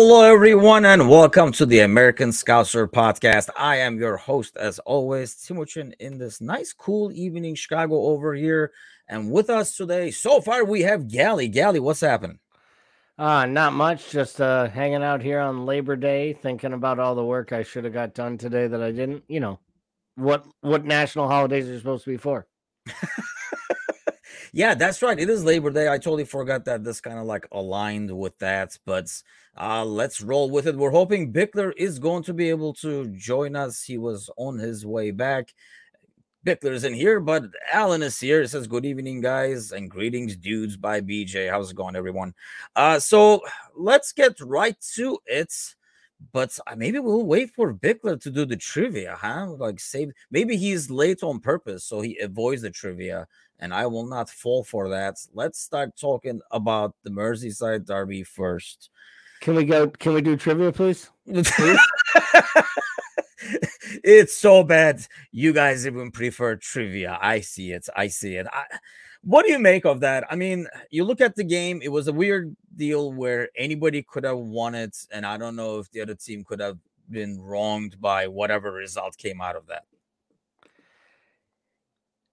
[0.00, 3.48] Hello, everyone, and welcome to the American Scouser podcast.
[3.56, 8.70] I am your host, as always, Timuchin, in this nice, cool evening, Chicago over here.
[9.08, 11.48] And with us today, so far, we have Gally.
[11.48, 12.38] Gally, what's happening?
[13.18, 14.08] Uh, not much.
[14.08, 17.82] Just uh, hanging out here on Labor Day, thinking about all the work I should
[17.82, 19.24] have got done today that I didn't.
[19.26, 19.58] You know,
[20.14, 22.46] what what national holidays are supposed to be for?
[24.52, 25.18] yeah, that's right.
[25.18, 25.88] It is Labor Day.
[25.88, 29.10] I totally forgot that this kind of like aligned with that, but
[29.56, 30.76] uh, let's roll with it.
[30.76, 33.82] We're hoping Bickler is going to be able to join us.
[33.82, 35.54] He was on his way back.
[36.46, 38.42] Bickler is in here, but Alan is here.
[38.42, 41.50] It says, Good evening, guys, and greetings, dudes, by BJ.
[41.50, 42.34] How's it going, everyone?
[42.76, 43.42] Uh, so
[43.76, 45.52] let's get right to it.
[46.32, 49.54] But uh, maybe we'll wait for Bickler to do the trivia, huh?
[49.56, 53.28] Like, save maybe he's late on purpose, so he avoids the trivia,
[53.58, 55.16] and I will not fall for that.
[55.34, 58.90] Let's start talking about the Merseyside Derby first.
[59.40, 59.88] Can we go?
[59.88, 61.10] Can we do trivia, please?
[64.04, 65.06] it's so bad.
[65.30, 67.18] You guys even prefer trivia.
[67.20, 67.88] I see it.
[67.96, 68.46] I see it.
[68.52, 68.64] I,
[69.22, 70.24] what do you make of that?
[70.30, 74.24] I mean, you look at the game, it was a weird deal where anybody could
[74.24, 74.96] have won it.
[75.12, 76.78] And I don't know if the other team could have
[77.10, 79.84] been wronged by whatever result came out of that.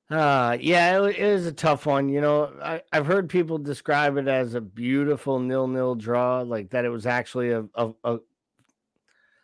[0.09, 2.09] Uh, yeah, it, it is a tough one.
[2.09, 6.85] You know, I, I've heard people describe it as a beautiful nil-nil draw, like that
[6.85, 8.17] it was actually a, a, a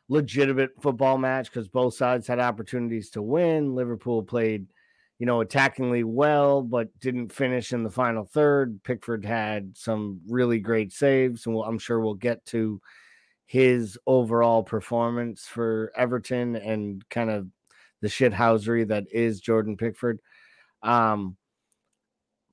[0.07, 3.73] legitimate football match because both sides had opportunities to win.
[3.73, 4.67] Liverpool played,
[5.17, 8.83] you know, attackingly well, but didn't finish in the final third.
[8.83, 12.79] Pickford had some really great saves, and we'll, I'm sure we'll get to
[13.47, 17.47] his overall performance for Everton and kind of
[18.01, 20.19] the shithousery that is Jordan Pickford.
[20.83, 21.37] Um,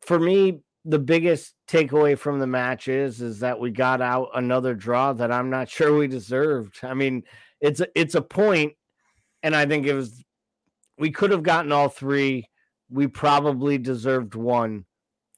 [0.01, 4.75] for me, the biggest takeaway from the match is is that we got out another
[4.75, 6.79] draw that I'm not sure we deserved.
[6.83, 7.25] I mean,
[7.61, 8.75] it's a it's a point,
[9.43, 10.25] and I think it was
[10.99, 12.49] we could have gotten all three.
[12.91, 14.87] We probably deserved one.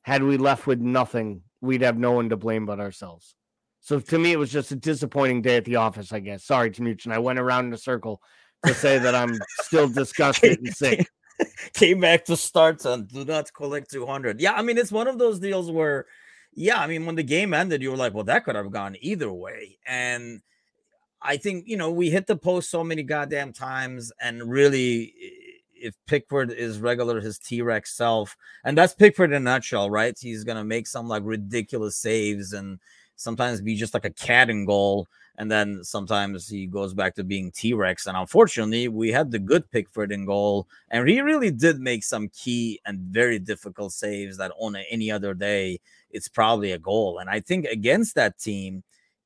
[0.02, 3.34] Had we left with nothing, we'd have no one to blame but ourselves.
[3.80, 6.12] So to me, it was just a disappointing day at the office.
[6.12, 6.44] I guess.
[6.44, 7.12] Sorry, Tamuchin.
[7.12, 8.22] I went around in a circle
[8.64, 11.08] to say that I'm still disgusted and sick.
[11.74, 14.40] came back to start and do not collect 200.
[14.40, 16.06] Yeah, I mean, it's one of those deals where,
[16.54, 18.96] yeah, I mean, when the game ended, you were like, well, that could have gone
[19.00, 19.78] either way.
[19.86, 20.40] And
[21.22, 25.12] I think, you know, we hit the post so many goddamn times, and really,
[25.74, 30.16] if Pickford is regular, his T Rex self, and that's Pickford in a nutshell, right?
[30.18, 32.78] He's going to make some like ridiculous saves and
[33.16, 35.08] sometimes be just like a cat in goal
[35.40, 38.06] and then sometimes he goes back to being T Rex.
[38.06, 42.28] And unfortunately, we had the good Pickford in goal, and he really did make some
[42.28, 45.80] key and very difficult saves that on any other day,
[46.10, 47.20] it's probably a goal.
[47.20, 48.84] And I think against that team,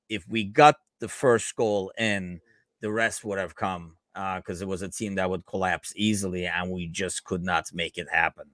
[0.08, 2.40] if we got the first goal in,
[2.80, 6.46] the rest would have come because uh, it was a team that would collapse easily,
[6.46, 8.46] and we just could not make it happen.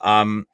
[0.00, 0.46] Um,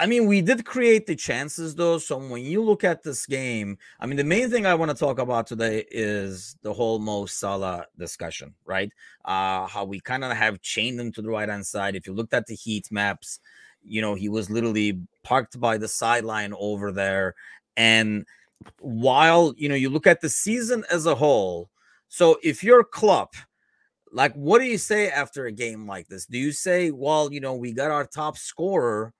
[0.00, 1.98] I mean, we did create the chances though.
[1.98, 4.96] So when you look at this game, I mean, the main thing I want to
[4.96, 8.90] talk about today is the whole Mo Salah discussion, right?
[9.24, 11.94] Uh, how we kind of have chained him to the right hand side.
[11.94, 13.38] If you looked at the heat maps,
[13.84, 17.34] you know, he was literally parked by the sideline over there.
[17.76, 18.26] And
[18.80, 21.70] while, you know, you look at the season as a whole,
[22.08, 23.34] so if you're Klopp,
[24.10, 26.26] like, what do you say after a game like this?
[26.26, 29.12] Do you say, well, you know, we got our top scorer?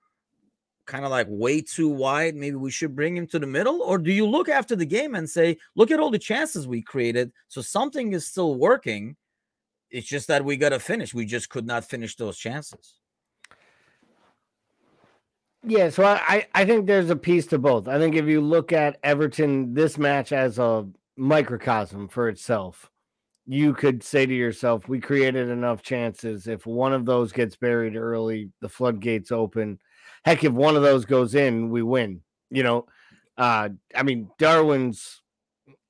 [0.86, 2.34] Kind of like way too wide.
[2.34, 3.82] Maybe we should bring him to the middle?
[3.82, 6.82] Or do you look after the game and say, look at all the chances we
[6.82, 7.32] created?
[7.48, 9.16] So something is still working.
[9.90, 11.14] It's just that we got to finish.
[11.14, 12.94] We just could not finish those chances.
[15.66, 17.88] Yeah, so I, I think there's a piece to both.
[17.88, 22.90] I think if you look at Everton, this match as a microcosm for itself,
[23.46, 26.46] you could say to yourself, we created enough chances.
[26.46, 29.78] If one of those gets buried early, the floodgates open
[30.24, 32.20] heck, if one of those goes in, we win.
[32.50, 32.86] You know,
[33.36, 35.22] uh, I mean, Darwin's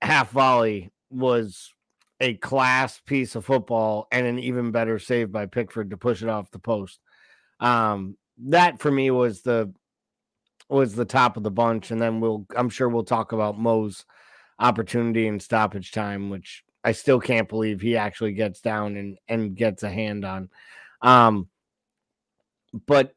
[0.00, 1.72] half volley was
[2.20, 6.28] a class piece of football and an even better save by Pickford to push it
[6.28, 7.00] off the post.
[7.60, 9.72] Um, that for me was the
[10.68, 14.04] was the top of the bunch, and then we'll I'm sure we'll talk about Mo's
[14.58, 19.54] opportunity and stoppage time, which I still can't believe he actually gets down and and
[19.54, 20.48] gets a hand on.
[21.02, 21.48] Um,
[22.86, 23.14] but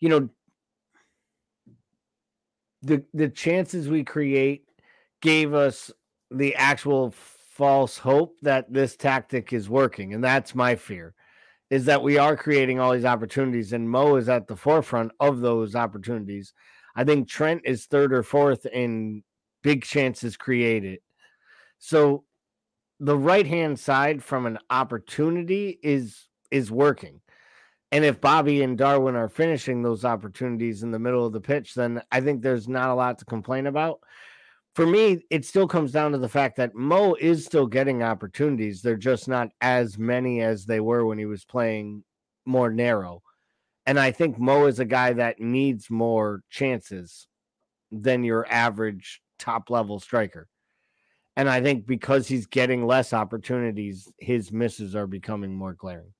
[0.00, 0.28] you know,
[2.82, 4.64] the the chances we create
[5.20, 5.90] gave us
[6.30, 11.14] the actual false hope that this tactic is working and that's my fear
[11.70, 15.40] is that we are creating all these opportunities and Mo is at the forefront of
[15.40, 16.54] those opportunities.
[16.96, 19.22] I think Trent is third or fourth in
[19.62, 21.00] big chances created.
[21.78, 22.24] So
[23.00, 27.20] the right hand side from an opportunity is is working.
[27.90, 31.74] And if Bobby and Darwin are finishing those opportunities in the middle of the pitch,
[31.74, 34.00] then I think there's not a lot to complain about.
[34.74, 38.82] For me, it still comes down to the fact that Mo is still getting opportunities.
[38.82, 42.04] They're just not as many as they were when he was playing
[42.44, 43.22] more narrow.
[43.86, 47.26] And I think Mo is a guy that needs more chances
[47.90, 50.46] than your average top level striker.
[51.36, 56.12] And I think because he's getting less opportunities, his misses are becoming more glaring.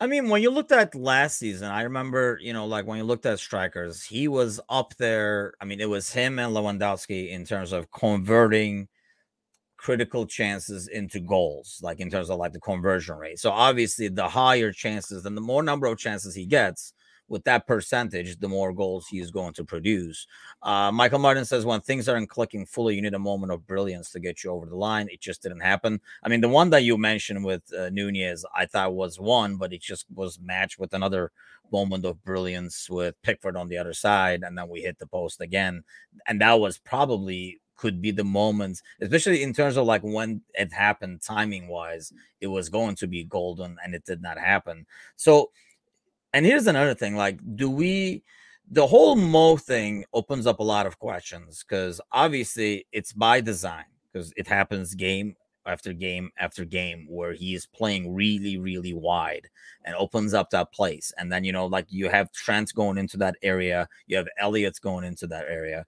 [0.00, 3.04] I mean, when you looked at last season, I remember, you know, like when you
[3.04, 5.54] looked at strikers, he was up there.
[5.60, 8.88] I mean, it was him and Lewandowski in terms of converting
[9.76, 13.38] critical chances into goals, like in terms of like the conversion rate.
[13.38, 16.94] So obviously, the higher chances and the more number of chances he gets,
[17.32, 20.26] with that percentage, the more goals he is going to produce.
[20.62, 24.10] Uh, Michael Martin says when things aren't clicking fully, you need a moment of brilliance
[24.10, 25.08] to get you over the line.
[25.10, 25.98] It just didn't happen.
[26.22, 29.72] I mean, the one that you mentioned with uh, Nunez, I thought was one, but
[29.72, 31.32] it just was matched with another
[31.72, 35.40] moment of brilliance with Pickford on the other side, and then we hit the post
[35.40, 35.84] again,
[36.28, 40.70] and that was probably could be the moments, especially in terms of like when it
[40.70, 42.12] happened, timing wise,
[42.42, 44.86] it was going to be golden and it did not happen.
[45.16, 45.50] So
[46.32, 48.22] and here's another thing like do we
[48.70, 53.84] the whole mo thing opens up a lot of questions because obviously it's by design
[54.12, 55.36] because it happens game
[55.66, 59.48] after game after game where he is playing really really wide
[59.84, 61.12] and opens up that place.
[61.18, 64.78] And then you know like you have Trent going into that area you have Elliott's
[64.78, 65.84] going into that area.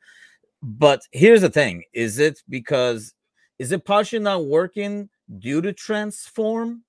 [0.62, 3.14] But here's the thing is it because
[3.58, 5.08] is it partially not working
[5.38, 6.83] due to Trent's form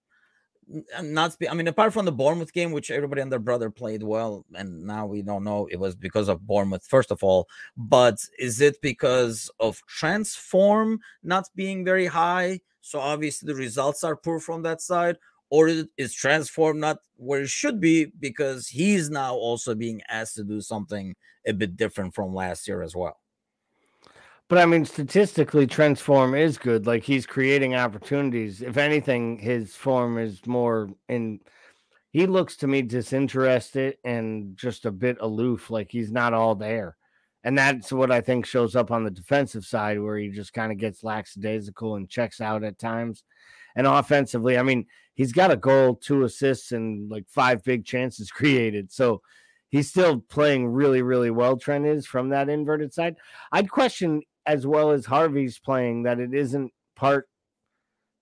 [1.02, 4.04] not spe- I mean, apart from the Bournemouth game, which everybody and their brother played
[4.04, 7.48] well, and now we don't know it was because of Bournemouth, first of all,
[7.78, 12.60] but is it because of Trent's form not being very high?
[12.82, 15.18] So obviously the results are poor from that side,
[15.50, 20.36] or is Trent's form not where it should be because he's now also being asked
[20.36, 21.16] to do something
[21.46, 23.18] a bit different from last year as well?
[24.48, 26.86] But I mean, statistically, Trent's form is good.
[26.86, 28.62] Like he's creating opportunities.
[28.62, 31.40] If anything, his form is more in.
[32.12, 36.96] He looks to me disinterested and just a bit aloof, like he's not all there.
[37.44, 40.72] And that's what I think shows up on the defensive side, where he just kind
[40.72, 43.24] of gets lackadaisical and checks out at times.
[43.76, 48.32] And offensively, I mean, he's got a goal, two assists, and like five big chances
[48.32, 48.92] created.
[48.92, 49.22] So
[49.70, 51.58] he's still playing really, really well.
[51.58, 53.18] Trent is from that inverted side.
[53.52, 57.28] I'd question as well as Harvey's playing that it isn't part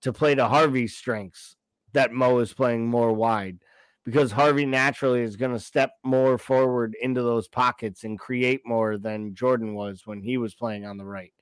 [0.02, 1.56] to play to Harvey's strengths
[1.94, 3.60] that Mo is playing more wide
[4.06, 8.98] because Harvey naturally is going to step more forward into those pockets and create more
[8.98, 11.34] than Jordan was when he was playing on the right.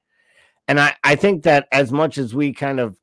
[0.67, 2.97] And I, I think that as much as we kind of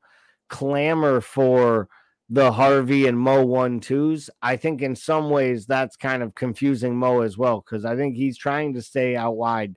[0.47, 1.89] clamor for
[2.29, 6.95] the Harvey and Mo one twos, I think in some ways that's kind of confusing
[6.95, 9.75] Mo as well because I think he's trying to stay out wide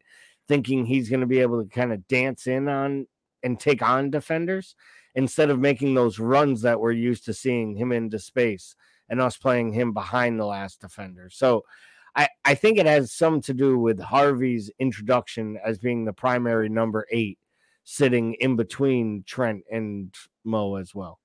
[0.53, 3.07] thinking he's going to be able to kind of dance in on
[3.43, 4.77] and take on defenders
[5.15, 8.77] instead of making those runs that we're used to seeing him into space
[9.09, 11.31] and us playing him behind the last defender.
[11.33, 11.63] So
[12.15, 16.69] I, I think it has some to do with Harvey's introduction as being the primary
[16.69, 17.39] number eight,
[17.85, 21.19] sitting in between Trent and Mo as well.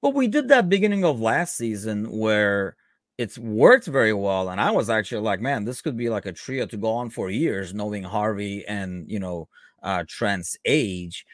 [0.00, 2.76] But we did that beginning of last season where
[3.18, 4.50] it's worked very well.
[4.50, 7.10] And I was actually like, man, this could be like a trio to go on
[7.10, 9.48] for years, knowing Harvey and you know
[9.82, 11.24] uh Trent's age.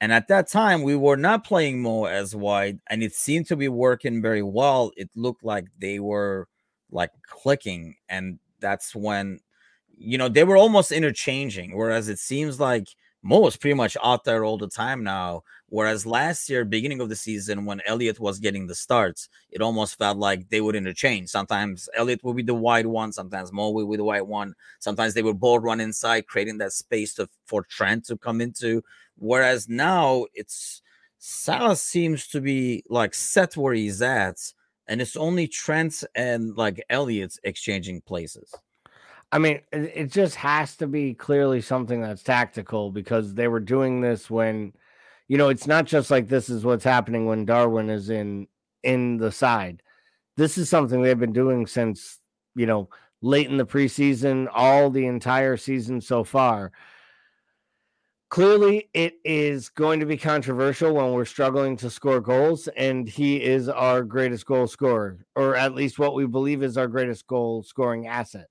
[0.00, 3.56] And at that time, we were not playing Mo as wide, and it seemed to
[3.56, 4.92] be working very well.
[4.96, 6.48] It looked like they were
[6.90, 9.40] like clicking, and that's when
[9.98, 11.76] you know they were almost interchanging.
[11.76, 12.88] Whereas it seems like
[13.22, 15.42] Mo is pretty much out there all the time now.
[15.70, 19.96] Whereas last year, beginning of the season, when Elliott was getting the starts, it almost
[19.96, 21.28] felt like they would interchange.
[21.30, 24.54] Sometimes Elliott would be the wide one, sometimes Mo would be the wide one.
[24.80, 28.82] Sometimes they would both run inside, creating that space to, for Trent to come into.
[29.16, 30.82] Whereas now it's
[31.18, 34.38] Salah seems to be like set where he's at,
[34.88, 38.52] and it's only Trent and like Elliott's exchanging places.
[39.30, 44.00] I mean, it just has to be clearly something that's tactical because they were doing
[44.00, 44.72] this when,
[45.30, 48.48] you know, it's not just like this is what's happening when Darwin is in
[48.82, 49.80] in the side.
[50.36, 52.18] This is something they've been doing since,
[52.56, 52.88] you know,
[53.22, 56.72] late in the preseason, all the entire season so far.
[58.28, 63.40] Clearly, it is going to be controversial when we're struggling to score goals, and he
[63.40, 67.62] is our greatest goal scorer, or at least what we believe is our greatest goal
[67.62, 68.48] scoring asset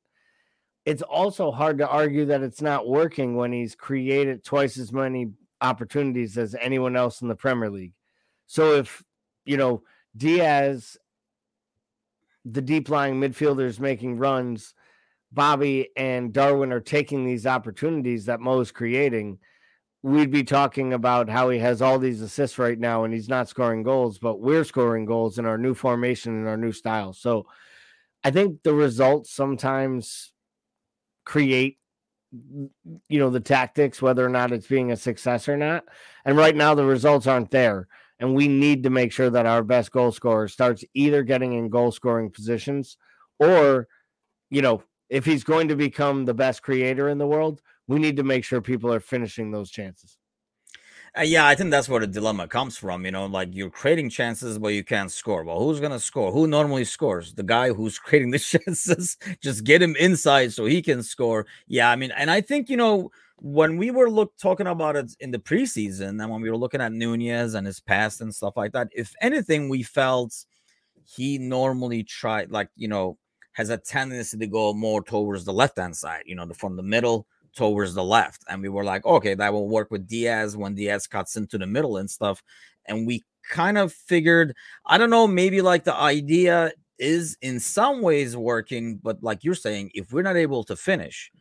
[0.86, 5.28] it's also hard to argue that it's not working when he's created twice as many
[5.62, 7.94] opportunities as anyone else in the Premier League.
[8.48, 9.04] So if,
[9.46, 9.84] you know,
[10.16, 10.98] Diaz,
[12.46, 14.74] the deep lying midfielders making runs,
[15.32, 19.40] Bobby and Darwin are taking these opportunities that Mo is creating,
[20.02, 23.50] we'd be talking about how he has all these assists right now and he's not
[23.50, 27.14] scoring goals, but we're scoring goals in our new formation and our new style.
[27.14, 27.46] So
[28.24, 30.32] I think the results sometimes
[31.26, 31.78] create
[32.32, 35.84] you know the tactics whether or not it's being a success or not.
[36.26, 37.88] And right now the results aren't there.
[38.20, 41.70] And we need to make sure that our best goal scorer starts either getting in
[41.70, 42.98] goal scoring positions
[43.40, 43.88] or
[44.50, 48.18] you know if he's going to become the best creator in the world we need
[48.18, 50.19] to make sure people are finishing those chances
[51.18, 53.06] uh, yeah, I think that's where the dilemma comes from.
[53.06, 55.44] You know, like you're creating chances, but you can't score.
[55.44, 56.32] Well, who's gonna score?
[56.32, 57.34] Who normally scores?
[57.34, 59.18] The guy who's creating the chances.
[59.42, 61.46] Just get him inside so he can score.
[61.68, 65.16] Yeah, I mean, and I think you know when we were look talking about it
[65.20, 68.56] in the preseason, and when we were looking at Nunez and his past and stuff
[68.58, 70.34] like that, if anything, we felt
[71.06, 73.18] he normally tried, like you know,
[73.54, 76.24] has a tendency to go more towards the left hand side.
[76.26, 78.44] You know, the, from the middle towards the left.
[78.50, 81.68] And we were like, okay, that will work with Diaz when Diaz cuts into the
[81.68, 82.44] middle and stuff.
[82.86, 88.02] And we kind of figured, I don't know, maybe like the idea is in some
[88.02, 91.32] ways working, but like you're saying, if we're not able to finish,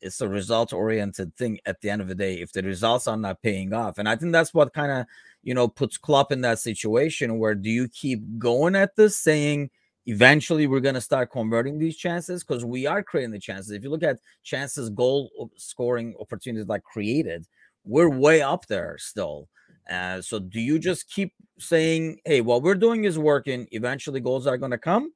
[0.00, 2.34] it's a result oriented thing at the end of the day.
[2.34, 5.06] If the results are not paying off, and I think that's what kind of
[5.42, 9.70] you know puts Klopp in that situation where do you keep going at this saying
[10.06, 13.72] eventually we're going to start converting these chances because we are creating the chances.
[13.72, 17.46] If you look at chances, goal scoring opportunities like created,
[17.84, 19.48] we're way up there still.
[19.90, 24.46] Uh, so do you just keep saying, hey, what we're doing is working, eventually goals
[24.46, 25.12] are going to come?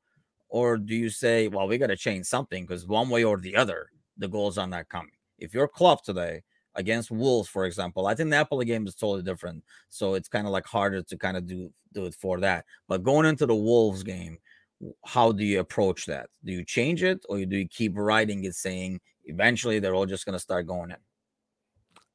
[0.48, 3.56] Or do you say, well, we got to change something because one way or the
[3.56, 5.12] other, the goals are not coming?
[5.38, 6.42] If you're Klopp today
[6.74, 9.62] against Wolves, for example, I think the Napoli game is totally different.
[9.88, 12.64] So it's kind of like harder to kind of do, do it for that.
[12.88, 14.38] But going into the Wolves game,
[15.04, 16.28] how do you approach that?
[16.44, 20.24] Do you change it or do you keep writing it saying eventually they're all just
[20.24, 20.96] going to start going in?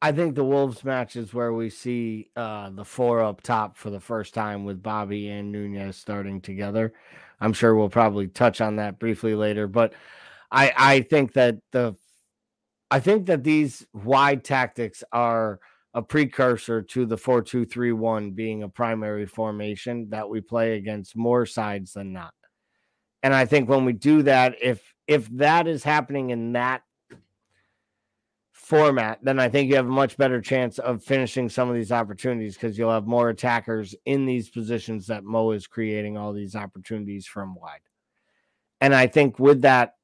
[0.02, 3.90] I think the Wolves match is where we see uh, the four up top for
[3.90, 6.94] the first time with Bobby and Nunez starting together.
[7.40, 9.94] I'm sure we'll probably touch on that briefly later, but
[10.52, 11.96] I I think that the
[12.92, 15.60] I think that these wide tactics are
[15.96, 21.94] a precursor to the 4-2-3-1 being a primary formation that we play against more sides
[21.94, 22.34] than not.
[23.26, 26.84] And I think when we do that, if if that is happening in that
[28.52, 31.92] format, then I think you have a much better chance of finishing some of these
[31.92, 36.56] opportunities because you'll have more attackers in these positions that Mo is creating all these
[36.56, 37.80] opportunities from wide.
[38.80, 39.96] And I think with that,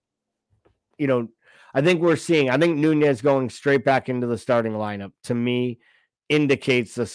[0.98, 1.28] you know,
[1.76, 5.36] I think we're seeing, I think Nunez going straight back into the starting lineup to
[5.36, 5.78] me
[6.28, 7.08] indicates a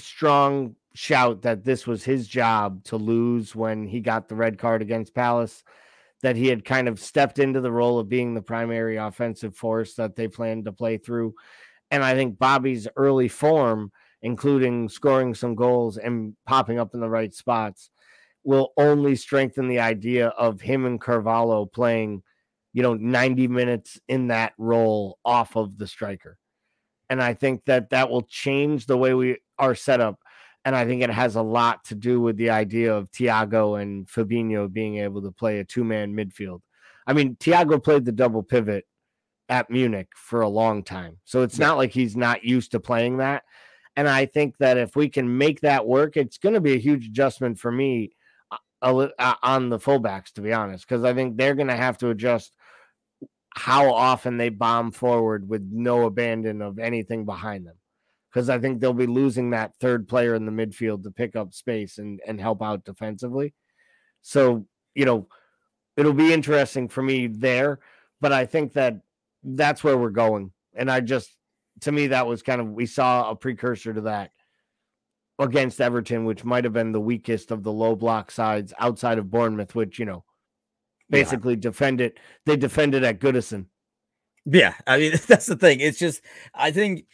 [0.00, 4.82] strong shout that this was his job to lose when he got the red card
[4.82, 5.62] against Palace,
[6.22, 9.94] that he had kind of stepped into the role of being the primary offensive force
[9.94, 11.34] that they planned to play through.
[11.90, 13.90] And I think Bobby's early form,
[14.22, 17.90] including scoring some goals and popping up in the right spots,
[18.44, 22.22] will only strengthen the idea of him and Carvalho playing,
[22.72, 26.38] you know, 90 minutes in that role off of the striker.
[27.08, 30.19] And I think that that will change the way we are set up
[30.64, 34.06] and I think it has a lot to do with the idea of Thiago and
[34.06, 36.60] Fabinho being able to play a two man midfield.
[37.06, 38.84] I mean, Thiago played the double pivot
[39.48, 41.18] at Munich for a long time.
[41.24, 41.66] So it's yeah.
[41.66, 43.42] not like he's not used to playing that.
[43.96, 46.78] And I think that if we can make that work, it's going to be a
[46.78, 48.12] huge adjustment for me
[48.82, 51.98] uh, uh, on the fullbacks, to be honest, because I think they're going to have
[51.98, 52.52] to adjust
[53.54, 57.74] how often they bomb forward with no abandon of anything behind them
[58.32, 61.52] because I think they'll be losing that third player in the midfield to pick up
[61.52, 63.54] space and, and help out defensively.
[64.22, 65.26] So, you know,
[65.96, 67.80] it'll be interesting for me there,
[68.20, 69.00] but I think that
[69.42, 70.52] that's where we're going.
[70.74, 71.34] And I just,
[71.80, 74.30] to me, that was kind of, we saw a precursor to that
[75.38, 79.30] against Everton, which might have been the weakest of the low block sides outside of
[79.30, 80.24] Bournemouth, which, you know,
[81.08, 81.60] basically yeah.
[81.60, 82.12] defended,
[82.46, 83.66] they defended at Goodison.
[84.44, 84.74] Yeah.
[84.86, 85.80] I mean, that's the thing.
[85.80, 86.22] It's just,
[86.54, 87.06] I think,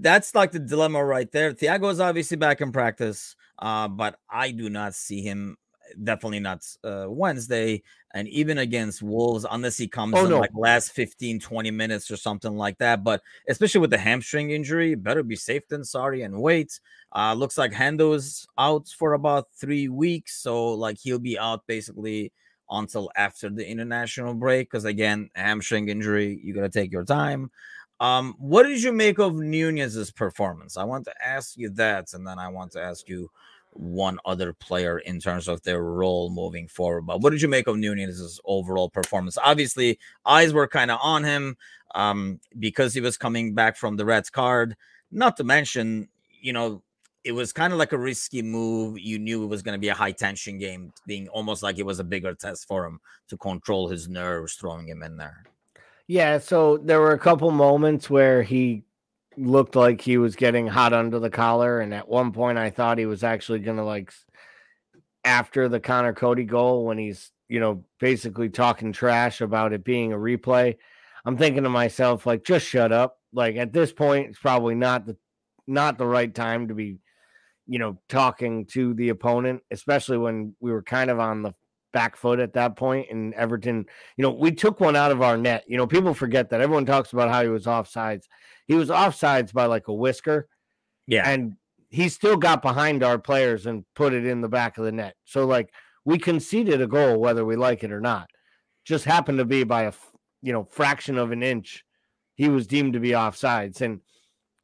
[0.00, 1.52] that's like the dilemma right there.
[1.52, 5.56] Thiago is obviously back in practice, uh, but I do not see him.
[6.02, 7.82] Definitely not uh, Wednesday,
[8.14, 10.40] and even against Wolves, unless he comes oh, in no.
[10.40, 13.04] like last 15, 20 minutes or something like that.
[13.04, 16.80] But especially with the hamstring injury, better be safe than sorry and wait.
[17.14, 21.66] Uh, looks like Hendo is out for about three weeks, so like he'll be out
[21.66, 22.32] basically
[22.70, 27.50] until after the international break because again, hamstring injury, you got to take your time.
[28.04, 30.76] Um, what did you make of Nunez's performance?
[30.76, 33.30] I want to ask you that, and then I want to ask you
[33.72, 37.06] one other player in terms of their role moving forward.
[37.06, 39.38] But what did you make of Nunez's overall performance?
[39.42, 41.56] Obviously, eyes were kind of on him
[41.94, 44.76] um, because he was coming back from the red card.
[45.10, 46.10] Not to mention,
[46.42, 46.82] you know,
[47.24, 48.98] it was kind of like a risky move.
[48.98, 51.86] You knew it was going to be a high tension game, being almost like it
[51.86, 55.44] was a bigger test for him to control his nerves, throwing him in there.
[56.06, 58.84] Yeah, so there were a couple moments where he
[59.36, 62.98] looked like he was getting hot under the collar, and at one point I thought
[62.98, 64.12] he was actually gonna like
[65.24, 70.12] after the Conor Coady goal when he's you know basically talking trash about it being
[70.12, 70.76] a replay.
[71.24, 73.18] I'm thinking to myself like, just shut up.
[73.32, 75.16] Like at this point, it's probably not the
[75.66, 76.98] not the right time to be,
[77.66, 81.54] you know, talking to the opponent, especially when we were kind of on the
[81.94, 82.78] back foot at that.
[82.82, 83.86] And Everton,
[84.18, 85.64] you know, we took one out of our net.
[85.66, 88.24] You know, people forget that everyone talks about how he was offsides.
[88.66, 90.48] He was offsides by like a whisker.
[91.06, 91.26] Yeah.
[91.26, 91.54] And
[91.88, 95.14] he still got behind our players and put it in the back of the net.
[95.24, 95.72] So like
[96.04, 98.28] we conceded a goal whether we like it or not.
[98.84, 99.92] Just happened to be by a
[100.42, 101.84] you know fraction of an inch.
[102.34, 104.00] He was deemed to be offsides and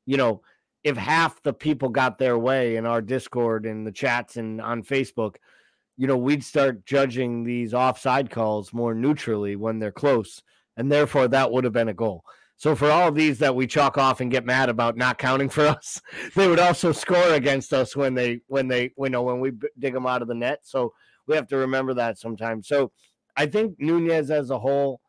[0.04, 0.42] you know
[0.82, 4.82] if half the people got their way in our Discord and the chats and on
[4.82, 5.36] Facebook,
[6.00, 10.42] you know, we'd start judging these offside calls more neutrally when they're close,
[10.78, 12.24] and therefore that would have been a goal.
[12.56, 15.50] So for all of these that we chalk off and get mad about not counting
[15.50, 16.00] for us,
[16.34, 19.92] they would also score against us when they when they you know when we dig
[19.92, 20.60] them out of the net.
[20.62, 20.94] So
[21.26, 22.66] we have to remember that sometimes.
[22.66, 22.92] So
[23.36, 25.02] I think Nunez as a whole,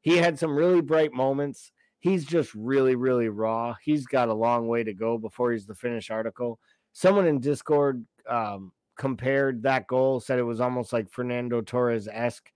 [0.00, 1.70] he had some really bright moments.
[2.00, 3.76] He's just really really raw.
[3.84, 6.58] He's got a long way to go before he's the finished article.
[6.92, 12.50] Someone in Discord um, compared that goal, said it was almost like Fernando Torres esque.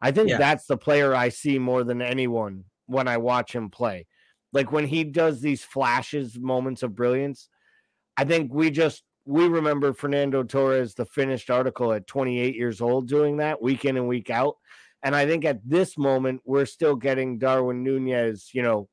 [0.00, 0.38] I think yeah.
[0.38, 4.06] that's the player I see more than anyone when I watch him play.
[4.52, 7.48] Like when he does these flashes, moments of brilliance,
[8.16, 13.08] I think we just we remember Fernando Torres, the finished article at 28 years old,
[13.08, 14.56] doing that week in and week out.
[15.02, 18.88] And I think at this moment, we're still getting Darwin Nunez, you know,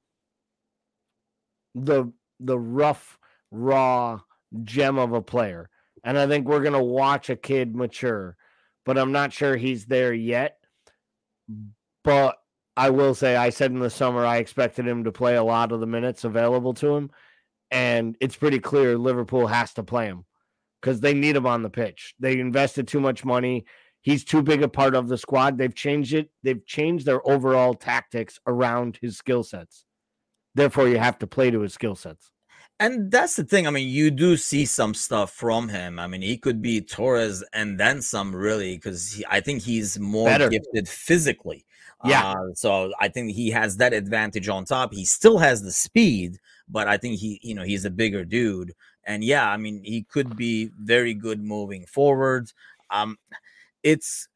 [1.76, 3.18] the the rough,
[3.52, 4.20] raw
[4.64, 5.70] gem of a player.
[6.04, 8.36] And I think we're going to watch a kid mature,
[8.86, 10.58] but I'm not sure he's there yet.
[12.04, 12.38] But
[12.76, 15.72] I will say, I said in the summer, I expected him to play a lot
[15.72, 17.12] of the minutes available to him.
[17.70, 20.26] And it's pretty clear Liverpool has to play him
[20.82, 22.16] because they need him on the pitch.
[22.20, 23.66] They invested too much money.
[24.02, 25.58] He's too big a part of the squad.
[25.58, 26.32] They've changed it.
[26.42, 29.86] They've changed their overall tactics around his skill sets.
[30.56, 32.31] Therefore, you have to play to his skill sets
[32.82, 33.68] and that's the thing.
[33.68, 36.00] I mean, you do see some stuff from him.
[36.00, 40.28] I mean, he could be Torres and then some, really, because I think he's more
[40.28, 40.50] Better.
[40.50, 41.64] gifted physically.
[42.04, 42.32] Yeah.
[42.32, 44.96] Uh, so I think he has that advantage on top.
[44.96, 48.74] He still has the speed, but I think he, you know, he's a bigger dude.
[49.04, 52.52] And yeah, I mean, he could be very good moving forward.
[52.90, 53.20] Um,
[53.84, 54.28] it's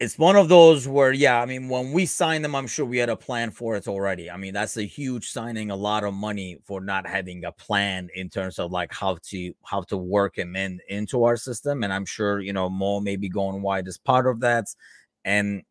[0.00, 2.98] it's one of those where, yeah, I mean, when we signed them, I'm sure we
[2.98, 4.30] had a plan for it already.
[4.30, 8.08] I mean, that's a huge signing, a lot of money for not having a plan
[8.14, 11.82] in terms of like how to how to work him in into our system.
[11.82, 14.66] And I'm sure you know Mo may be going wide as part of that,
[15.24, 15.62] and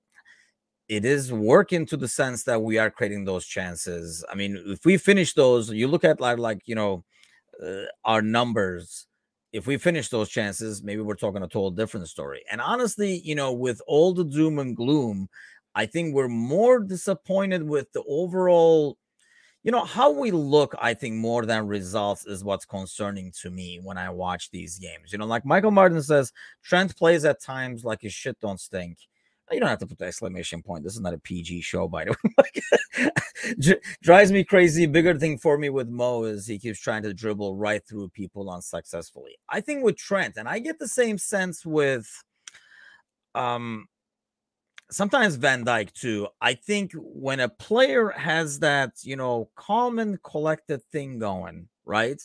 [0.90, 4.26] it is working to the sense that we are creating those chances.
[4.30, 7.06] I mean, if we finish those, you look at like like you know
[7.66, 9.08] uh, our numbers
[9.54, 12.44] if we finish those chances, maybe we're talking a total different story.
[12.52, 15.30] And honestly, you know, with all the doom and gloom,
[15.76, 18.98] I think we're more disappointed with the overall,
[19.64, 20.76] you know, how we look.
[20.80, 25.12] I think more than results is what's concerning to me when I watch these games.
[25.12, 26.34] You know, like Michael Martin says,
[26.64, 28.98] Trent plays at times like his shit don't stink.
[29.52, 30.84] You don't have to put the exclamation point.
[30.84, 32.16] This is not a PG show, by the
[33.64, 33.80] way.
[34.02, 34.86] drives me crazy.
[34.86, 38.50] Bigger thing for me with Mo is he keeps trying to dribble right through people
[38.50, 39.38] unsuccessfully.
[39.50, 42.08] I think with Trent, and I get the same sense with
[43.36, 43.88] um
[44.92, 46.28] sometimes Van Dijk too.
[46.42, 52.22] I think when a player has that, you know, calm and collected thing going, right?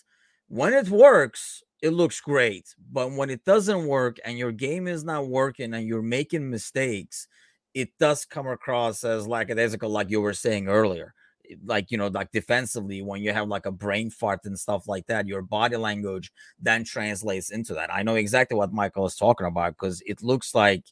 [0.49, 2.75] When it works, it looks great.
[2.92, 7.27] But when it doesn't work and your game is not working and you're making mistakes,
[7.75, 11.12] it does come across as lackadaisical, like you were saying earlier.
[11.64, 15.07] Like, you know, like defensively, when you have like a brain fart and stuff like
[15.09, 17.92] that, your body language then translates into that.
[17.92, 20.85] I know exactly what Michael is talking about because it looks like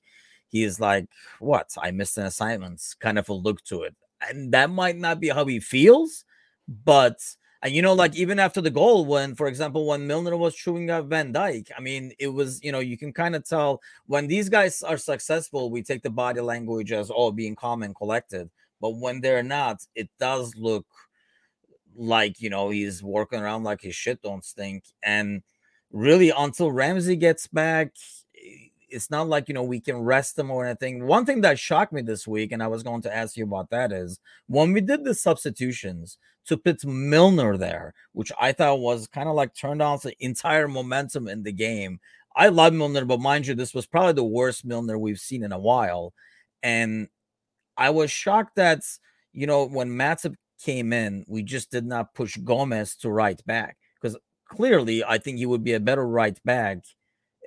[0.48, 1.07] he is like,
[1.38, 1.70] what?
[1.79, 3.94] I missed an assignment, kind of a look to it.
[4.29, 6.24] And that might not be how he feels,
[6.68, 7.16] but
[7.62, 10.90] And you know, like even after the goal, when, for example, when Milner was chewing
[10.90, 14.27] up Van Dijk, I mean, it was, you know, you can kind of tell when
[14.27, 18.49] these guys are successful, we take the body language as all being calm and collected.
[18.81, 20.87] But when they're not, it does look
[21.94, 24.85] like, you know, he's working around like his shit don't stink.
[25.03, 25.42] And
[25.92, 27.92] really, until Ramsay gets back,
[28.90, 31.07] it's not like you know we can rest them or anything.
[31.07, 33.70] One thing that shocked me this week, and I was going to ask you about
[33.70, 39.07] that, is when we did the substitutions to put Milner there, which I thought was
[39.07, 42.00] kind of like turned on the entire momentum in the game.
[42.35, 45.53] I love Milner, but mind you, this was probably the worst Milner we've seen in
[45.53, 46.12] a while,
[46.62, 47.09] and
[47.76, 48.83] I was shocked that
[49.33, 53.76] you know when Matip came in, we just did not push Gomez to right back
[54.00, 56.85] because clearly I think he would be a better right back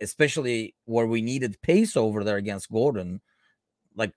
[0.03, 3.21] especially where we needed pace over there against Gordon,
[3.95, 4.11] like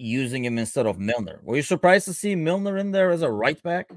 [0.00, 1.40] using him instead of Milner.
[1.42, 3.90] Were you surprised to see Milner in there as a right back?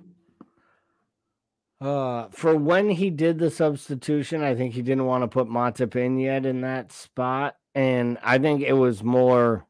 [1.81, 5.95] Uh, for when he did the substitution, I think he didn't want to put Matip
[5.95, 9.65] in yet in that spot, and I think it was more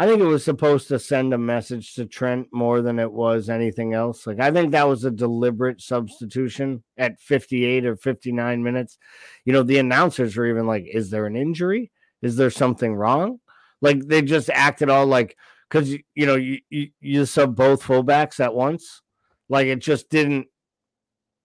[0.00, 3.48] I think it was supposed to send a message to Trent more than it was
[3.48, 4.28] anything else.
[4.28, 8.96] Like I think that was a deliberate substitution at 58 or 59 minutes.
[9.44, 11.90] You know, the announcers were even like, "Is there an injury?
[12.22, 13.40] Is there something wrong?"
[13.80, 15.36] Like they just acted all like
[15.68, 19.02] because you know you, you you sub both fullbacks at once.
[19.48, 20.48] Like it just didn't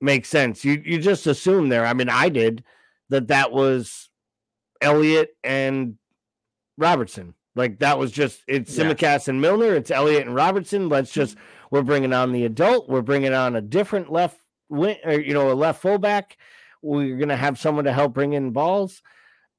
[0.01, 0.65] make sense.
[0.65, 1.85] You you just assume there.
[1.85, 2.63] I mean, I did
[3.09, 4.09] that that was
[4.81, 5.97] Elliott and
[6.77, 9.19] Robertson like that was just it's yeah.
[9.27, 10.89] And Milner, it's Elliott and Robertson.
[10.89, 11.21] Let's mm-hmm.
[11.21, 11.37] just
[11.69, 12.89] we're bringing on the adult.
[12.89, 16.37] We're bringing on a different left wing, or you know, a left fullback.
[16.81, 19.01] We're gonna have someone to help bring in balls,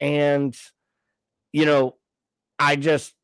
[0.00, 0.56] and
[1.52, 1.96] you know,
[2.58, 3.14] I just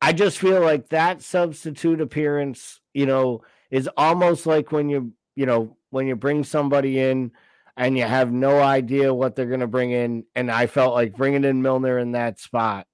[0.00, 5.46] I just feel like that substitute appearance, you know, is almost like when you you
[5.46, 7.32] know when you bring somebody in
[7.76, 10.24] and you have no idea what they're going to bring in.
[10.34, 12.86] And I felt like bringing in Milner in that spot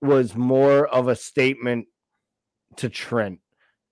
[0.00, 1.86] was more of a statement
[2.76, 3.40] to Trent.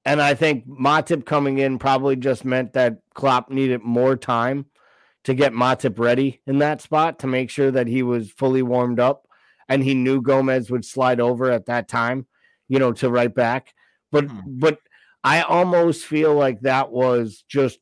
[0.05, 4.67] And I think Matip coming in probably just meant that Klopp needed more time
[5.25, 9.01] to get Matip ready in that spot to make sure that he was fully warmed
[9.01, 9.28] up
[9.69, 12.27] and he knew Gomez would slide over at that time,
[12.69, 13.75] you know, to right back.
[14.11, 14.59] But mm-hmm.
[14.59, 14.79] but
[15.23, 17.79] I almost feel like that was just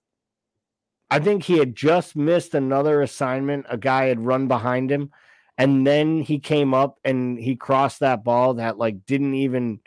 [1.11, 3.67] I think he had just missed another assignment.
[3.69, 5.11] A guy had run behind him
[5.59, 9.81] and then he came up and he crossed that ball that like didn't even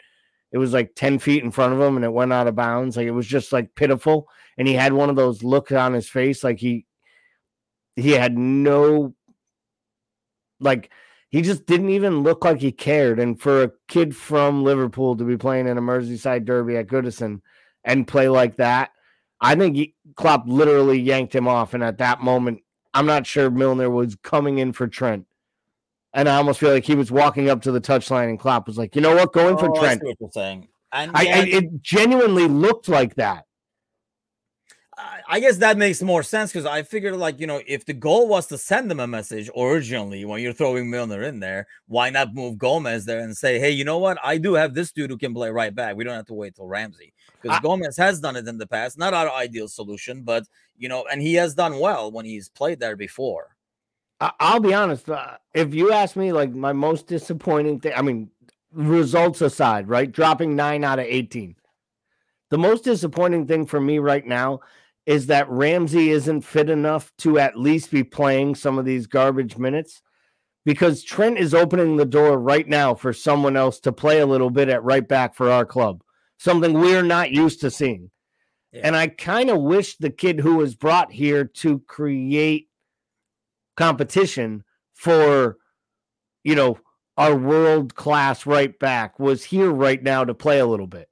[0.52, 2.98] it was like 10 feet in front of him and it went out of bounds
[2.98, 6.10] like it was just like pitiful and he had one of those looks on his
[6.10, 6.86] face like he
[7.96, 9.14] he had no
[10.60, 10.90] like
[11.30, 15.24] he just didn't even look like he cared and for a kid from liverpool to
[15.24, 17.42] be playing in a merseyside derby at goodison
[17.84, 18.92] and play like that
[19.42, 22.60] i think he, klopp literally yanked him off and at that moment
[22.94, 25.26] i'm not sure milner was coming in for trent
[26.14, 28.78] and I almost feel like he was walking up to the touchline, and Klopp was
[28.78, 29.34] like, "You know what?
[29.34, 30.16] Going for oh, Trent." you're
[30.92, 33.46] I, I, it genuinely looked like that.
[35.32, 38.28] I guess that makes more sense because I figured, like, you know, if the goal
[38.28, 42.34] was to send them a message originally when you're throwing Milner in there, why not
[42.34, 44.18] move Gomez there and say, hey, you know what?
[44.24, 45.96] I do have this dude who can play right back.
[45.96, 47.14] We don't have to wait till Ramsay
[47.44, 48.98] because Gomez has done it in the past.
[48.98, 50.48] Not our ideal solution, but,
[50.80, 53.56] you know, and he has done well when he's played there before.
[54.20, 55.08] I'll be honest.
[55.08, 58.32] Uh, if you ask me, like my most disappointing thing, I mean,
[58.74, 60.12] results aside, right?
[60.12, 61.56] Dropping nine out of 18.
[62.50, 64.62] The most disappointing thing for me right now
[65.10, 69.58] is that Ramsay isn't fit enough to at least be playing some of these garbage
[69.58, 70.04] minutes
[70.66, 74.52] because Trent is opening the door right now for someone else to play a little
[74.52, 76.04] bit at right back for our club,
[76.38, 78.12] something we're not used to seeing.
[78.72, 78.82] Yeah.
[78.84, 82.70] And I kind of wish the kid who was brought here to create
[83.76, 85.58] competition for,
[86.44, 86.78] you know,
[87.18, 91.09] our world class right back was here right now to play a little bit.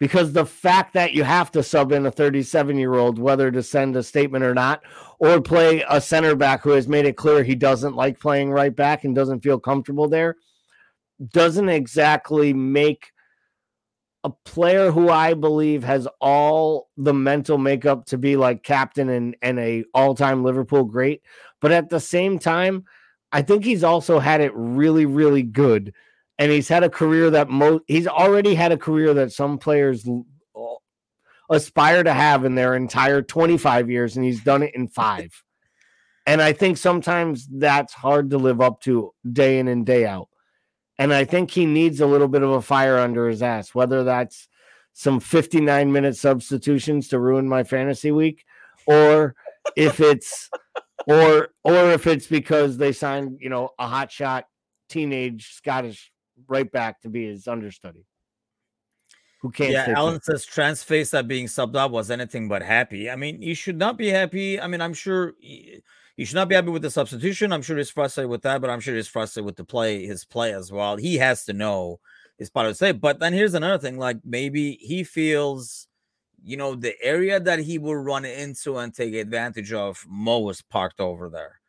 [0.00, 3.62] Because the fact that you have to sub in a 37 year old, whether to
[3.62, 4.82] send a statement or not,
[5.18, 8.74] or play a center back who has made it clear he doesn't like playing right
[8.74, 10.36] back and doesn't feel comfortable there,
[11.32, 13.12] doesn't exactly make
[14.24, 19.36] a player who I believe has all the mental makeup to be like captain and,
[19.40, 21.22] and a all-time Liverpool great.
[21.60, 22.84] But at the same time,
[23.32, 25.94] I think he's also had it really, really good.
[26.40, 30.08] And he's had a career that most he's already had a career that some players
[31.50, 35.44] aspire to have in their entire 25 years, and he's done it in five.
[36.26, 40.28] and I think sometimes that's hard to live up to day in and day out.
[40.98, 44.04] And I think he needs a little bit of a fire under his ass, whether
[44.04, 44.48] that's
[44.92, 48.44] some 59 minute substitutions to ruin my fantasy week,
[48.86, 49.34] or
[49.76, 50.48] if it's
[51.06, 54.46] or or if it's because they signed, you know, a hot shot
[54.88, 56.09] teenage Scottish
[56.48, 58.04] right back to be his understudy.
[59.40, 63.10] Who can't yeah, Alan says Trent's face that being subbed up was anything but happy.
[63.10, 64.60] I mean, you should not be happy.
[64.60, 67.50] I mean, I'm sure you should not be happy with the substitution.
[67.50, 70.26] I'm sure he's frustrated with that, but I'm sure he's frustrated with the play, his
[70.26, 70.96] play as well.
[70.96, 72.00] He has to know
[72.36, 72.92] his part of the say.
[72.92, 75.88] But then here's another thing: like maybe he feels
[76.42, 80.62] you know, the area that he will run into and take advantage of, Mo is
[80.62, 81.59] parked over there.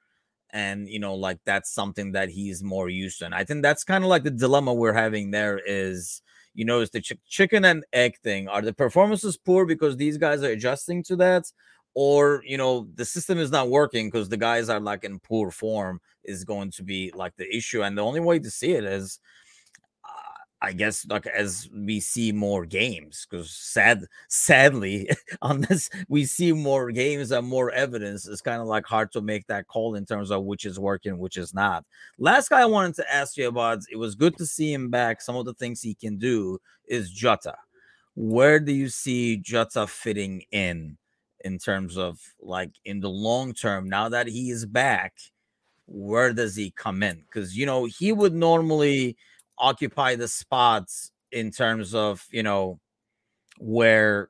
[0.53, 3.25] And, you know, like that's something that he's more used to.
[3.25, 6.21] And I think that's kind of like the dilemma we're having there is,
[6.53, 8.47] you know, is the ch- chicken and egg thing.
[8.49, 11.45] Are the performances poor because these guys are adjusting to that?
[11.93, 15.51] Or, you know, the system is not working because the guys are like in poor
[15.51, 17.83] form is going to be like the issue.
[17.83, 19.19] And the only way to see it is,
[20.63, 25.09] I guess like as we see more games, because sad, sadly,
[25.41, 29.47] unless we see more games and more evidence, it's kind of like hard to make
[29.47, 31.83] that call in terms of which is working, which is not.
[32.19, 35.21] Last guy I wanted to ask you about, it was good to see him back.
[35.21, 37.55] Some of the things he can do is Jota.
[38.15, 40.97] Where do you see Jota fitting in
[41.43, 43.89] in terms of like in the long term?
[43.89, 45.13] Now that he is back,
[45.87, 47.23] where does he come in?
[47.25, 49.17] Because you know, he would normally
[49.61, 52.79] occupy the spots in terms of you know
[53.59, 54.29] where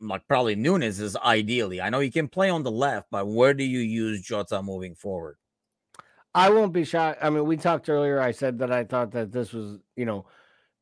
[0.00, 1.80] like probably Nunez is ideally.
[1.80, 4.94] I know he can play on the left, but where do you use Jota moving
[4.94, 5.36] forward?
[6.34, 7.20] I won't be shocked.
[7.22, 8.20] I mean, we talked earlier.
[8.20, 10.26] I said that I thought that this was, you know,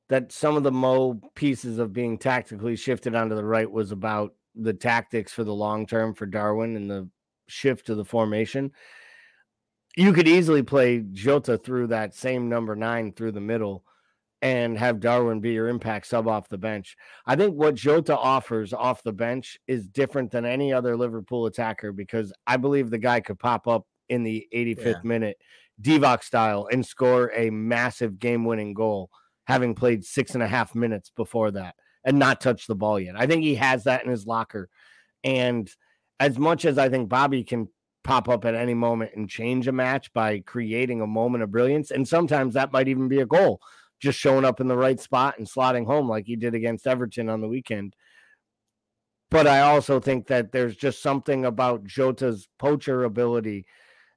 [0.09, 4.35] that some of the Mo pieces of being tactically shifted onto the right was about
[4.55, 7.09] the tactics for the long term for Darwin and the
[7.49, 8.73] shift to the formation
[9.97, 13.85] you could easily play Jota through that same number nine through the middle
[14.41, 16.97] and have Darwin be your impact sub off the bench.
[17.27, 21.93] I think what Jota offers off the bench is different than any other Liverpool attacker
[21.93, 24.95] because I believe the guy could pop up in the 85th yeah.
[25.05, 25.37] minute,
[25.81, 29.11] Divock style, and score a massive game winning goal,
[29.47, 33.15] having played six and a half minutes before that and not touched the ball yet.
[33.17, 34.69] I think he has that in his locker.
[35.23, 35.71] And
[36.19, 37.69] as much as I think Bobby can
[38.05, 41.91] pop up at any moment and change a match by creating a moment of brilliance.
[41.91, 43.61] And sometimes that might even be a goal,
[44.01, 47.29] just showing up in the right spot and slotting home like he did against Everton
[47.29, 47.95] on the weekend.
[49.31, 53.67] But I also think that there's just something about Jota's poacher ability.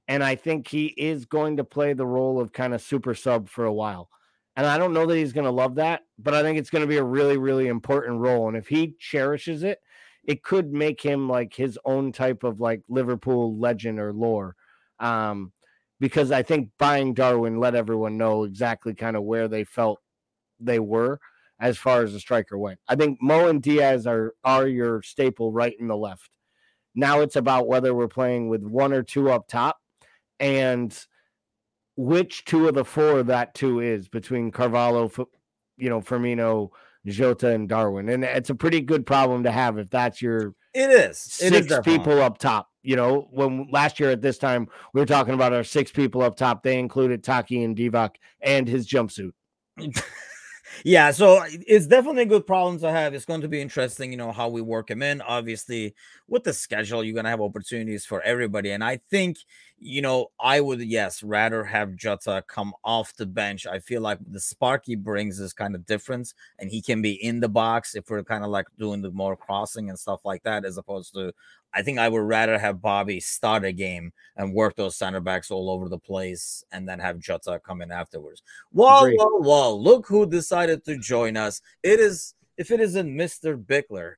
[0.07, 3.49] And I think he is going to play the role of kind of super sub
[3.49, 4.09] for a while.
[4.57, 6.83] And I don't know that he's going to love that, but I think it's going
[6.83, 8.47] to be a really, really important role.
[8.47, 9.79] And if he cherishes it,
[10.27, 14.55] it could make him like his own type of like Liverpool legend or lore.
[14.99, 15.51] Um,
[15.99, 19.99] because I think buying Darwin let everyone know exactly kind of where they felt
[20.59, 21.19] they were
[21.59, 22.79] as far as the striker went.
[22.87, 26.29] I think Mo and Diaz are are your staple right and the left.
[26.95, 29.77] Now it's about whether we're playing with one or two up top
[30.39, 30.97] and
[31.97, 35.09] which two of the four that two is between Carvalho,
[35.77, 36.69] you know, Firmino,
[37.05, 38.09] Jota and Darwin.
[38.09, 41.71] And it's a pretty good problem to have if that's your it is six it
[41.71, 42.69] is people up top.
[42.83, 46.21] You know, when last year at this time we were talking about our six people
[46.21, 49.31] up top, they included Taki and Divock and his jumpsuit.
[50.83, 53.13] yeah, so it's definitely a good problem to have.
[53.13, 55.21] It's going to be interesting, you know, how we work him in.
[55.21, 55.95] Obviously,
[56.27, 58.71] with the schedule, you're going to have opportunities for everybody.
[58.71, 59.37] And I think,
[59.77, 63.67] you know, I would, yes, rather have Jota come off the bench.
[63.67, 67.13] I feel like the spark he brings is kind of different, and he can be
[67.23, 70.43] in the box if we're kind of like doing the more crossing and stuff like
[70.43, 71.33] that, as opposed to
[71.75, 75.51] I think I would rather have Bobby start a game and work those center backs
[75.51, 78.41] all over the place and then have Jota come in afterwards.
[78.71, 79.75] Whoa, whoa, whoa.
[79.75, 81.61] Look who decided to join us.
[81.83, 83.61] It is, if it isn't Mr.
[83.61, 84.13] Bickler.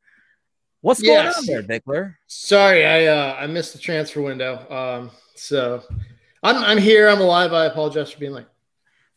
[0.82, 1.36] What's yes.
[1.36, 2.16] going on there, Bickler?
[2.28, 4.64] Sorry, I uh, I missed the transfer window.
[4.70, 5.82] Um, so
[6.44, 7.10] I'm I'm here.
[7.10, 7.52] I'm alive.
[7.52, 8.46] I apologize for being late.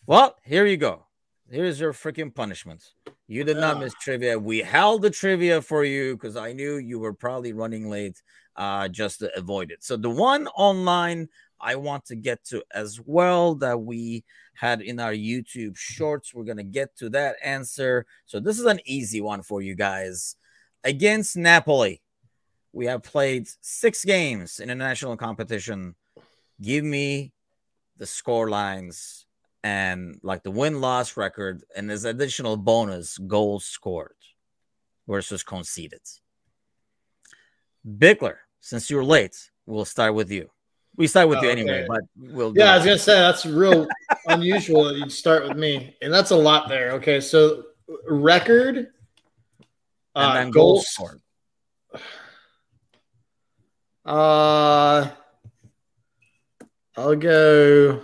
[0.06, 1.04] Well, here you go.
[1.52, 2.92] Here's your freaking punishment.
[3.26, 4.38] You did not miss trivia.
[4.38, 8.22] We held the trivia for you because I knew you were probably running late
[8.54, 9.82] uh, just to avoid it.
[9.82, 11.28] So the one online
[11.60, 16.32] I want to get to as well that we had in our YouTube shorts.
[16.32, 18.06] We're gonna get to that answer.
[18.26, 20.36] So this is an easy one for you guys.
[20.84, 22.00] Against Napoli,
[22.72, 25.96] we have played six games in a national competition.
[26.62, 27.32] Give me
[27.96, 29.26] the score lines
[29.62, 34.14] and like the win loss record, and there's additional bonus goals scored
[35.06, 36.00] versus conceded.
[37.86, 40.50] Bickler, since you're late, we'll start with you.
[40.96, 41.86] We start with oh, you anyway, okay.
[41.88, 42.00] but
[42.34, 42.52] we'll.
[42.56, 43.86] Yeah, I was gonna say that's real
[44.26, 46.92] unusual that you'd start with me, and that's a lot there.
[46.92, 47.64] Okay, so
[48.06, 48.86] record and
[50.14, 50.84] Uh, then goals.
[50.84, 51.20] goals scored.
[54.04, 55.10] Uh,
[56.96, 58.02] I'll go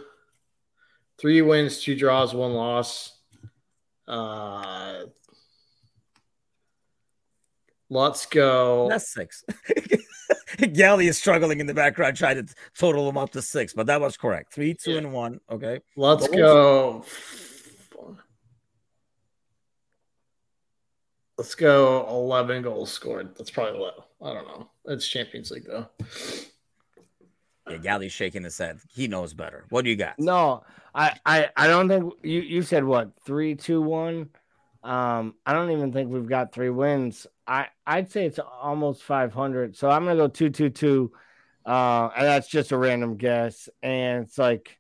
[1.18, 3.12] three wins, two draws, one loss.
[4.06, 5.04] Uh,
[7.90, 8.88] let's go.
[8.88, 9.44] That's six.
[10.72, 14.00] Galley is struggling in the background trying to total them up to six, but that
[14.00, 14.52] was correct.
[14.52, 14.98] Three, two, Yeah.
[14.98, 15.40] and one.
[15.50, 15.80] Okay.
[15.96, 17.04] Let's go.
[21.38, 23.36] Let's go 11 goals scored.
[23.36, 24.04] That's probably low.
[24.22, 24.70] I don't know.
[24.86, 25.86] It's Champions League, though.
[27.68, 28.78] Yeah, Galley's shaking his head.
[28.88, 29.66] He knows better.
[29.70, 30.18] What do you got?
[30.18, 30.62] No,
[30.94, 34.30] I, I, I don't think you, you said what three, two, one.
[34.82, 37.26] Um, I don't even think we've got three wins.
[37.46, 39.76] I, I'd say it's almost 500.
[39.76, 41.12] So I'm gonna go two, two, two.
[41.64, 43.68] Uh, and that's just a random guess.
[43.82, 44.78] And it's like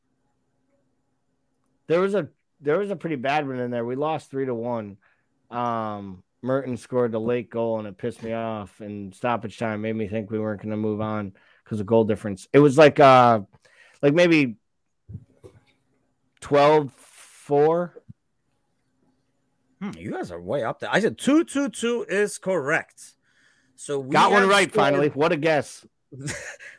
[1.88, 2.28] there was a
[2.60, 3.84] there was a pretty bad one in there.
[3.84, 4.98] We lost three to one.
[5.50, 8.80] Um, Merton scored the late goal and it pissed me off.
[8.80, 11.32] And stoppage time made me think we weren't to move on
[11.66, 12.46] because of goal difference.
[12.52, 13.40] It was like uh,
[14.00, 14.56] like maybe
[16.40, 18.02] 12 4.
[19.80, 20.90] Hmm, you guys are way up there.
[20.92, 23.16] I said two, two, two is correct.
[23.74, 25.08] So we Got one right finally.
[25.08, 25.84] What a guess.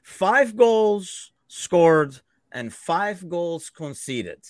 [0.04, 2.20] Five goals scored
[2.52, 4.44] and five goals conceded.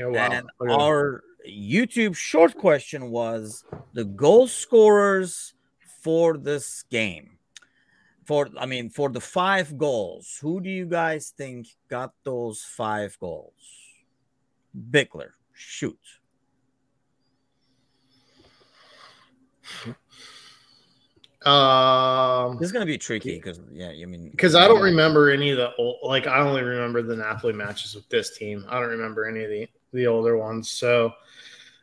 [0.00, 0.72] Oh, And Okay.
[0.72, 3.64] our YouTube short question was
[3.94, 5.54] the goal scorers
[6.02, 7.35] for this game.
[8.26, 13.16] For I mean, for the five goals, who do you guys think got those five
[13.20, 13.54] goals?
[14.90, 15.98] Bickler, shoot.
[21.46, 25.50] Um, This is gonna be tricky because yeah, I mean, because I don't remember any
[25.50, 28.66] of the old, like I only remember the Napoli matches with this team.
[28.68, 30.68] I don't remember any of the the older ones.
[30.68, 31.12] So,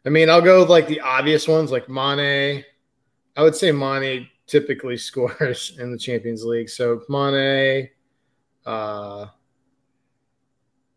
[0.05, 2.65] I mean, I'll go with like the obvious ones, like Mane.
[3.37, 6.69] I would say Mane typically scores in the Champions League.
[6.69, 7.89] So Mane,
[8.65, 9.27] uh,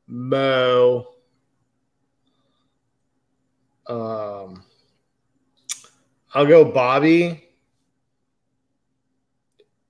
[0.06, 1.06] Mo,
[3.88, 4.62] um,
[6.34, 7.46] I'll go Bobby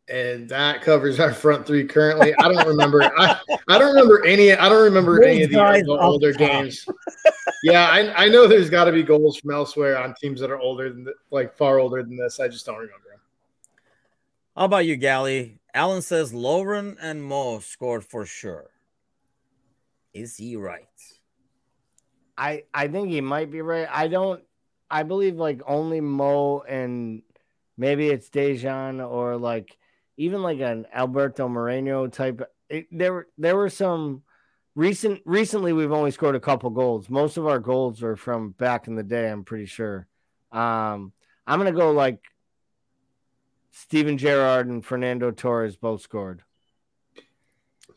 [0.09, 2.35] and that covers our front three currently.
[2.39, 3.03] I don't remember.
[3.03, 4.53] I, I don't remember any.
[4.53, 6.39] I don't remember any of the, the older top.
[6.39, 6.87] games.
[7.65, 10.61] Yeah, I, I know there's got to be goals from elsewhere on teams that are
[10.61, 12.39] older than th- like far older than this.
[12.39, 13.06] I just don't remember.
[14.57, 15.59] How about you, Gally?
[15.75, 18.71] Alan says Lovren and Mo scored for sure.
[20.15, 20.87] Is he right?
[22.39, 23.87] I I think he might be right.
[23.91, 24.43] I don't.
[24.91, 27.21] I believe like only Mo and
[27.77, 29.77] maybe it's Dejan or like
[30.17, 32.41] even like an Alberto Moreno type.
[32.71, 34.23] It, there were there were some
[34.75, 37.11] recent recently we've only scored a couple goals.
[37.11, 39.29] Most of our goals are from back in the day.
[39.31, 40.09] I'm pretty sure.
[40.51, 41.13] Um,
[41.47, 42.23] I'm gonna go like
[43.79, 46.43] Steven Gerrard and Fernando Torres both scored.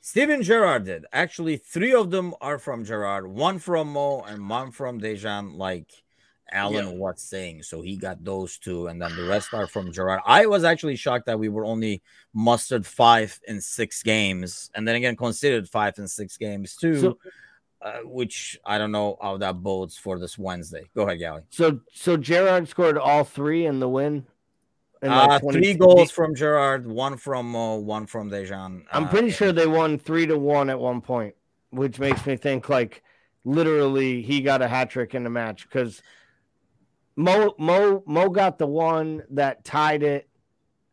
[0.02, 1.06] Steven Gerrard did.
[1.13, 5.89] Actually, three of them are from Gerrard, one from Mo, and one from Dejan, like
[6.52, 6.94] Alan Yeah.
[6.94, 7.63] was saying.
[7.63, 10.20] So he got those two, and then the rest are from Gerrard.
[10.26, 12.02] I was actually shocked that we were only
[12.34, 17.00] mustered five in six games, and then again considered five in six games too.
[17.00, 17.18] So
[17.82, 20.89] uh, which I don't know how that bodes for this Wednesday.
[20.94, 21.44] Go ahead, Gally.
[21.50, 24.26] so so Gerrard scored all three in the win.
[25.01, 28.83] In Uh, three goals from Gerrard, one from Mo, one from Dejan.
[28.91, 31.35] I'm Uh, pretty sure they won three to one at one point,
[31.69, 33.01] which makes me think like
[33.45, 36.01] literally he got a hat trick in the match because
[37.15, 40.27] Mo Mo Mo got the one that tied it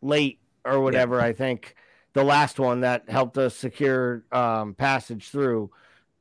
[0.03, 1.21] late or whatever.
[1.21, 1.75] I think
[2.13, 5.71] the last one that helped us secure um, passage through.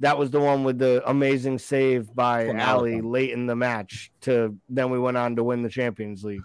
[0.02, 4.12] That was the one with the amazing save by Ali late in the match.
[4.22, 6.42] To then we went on to win the Champions League.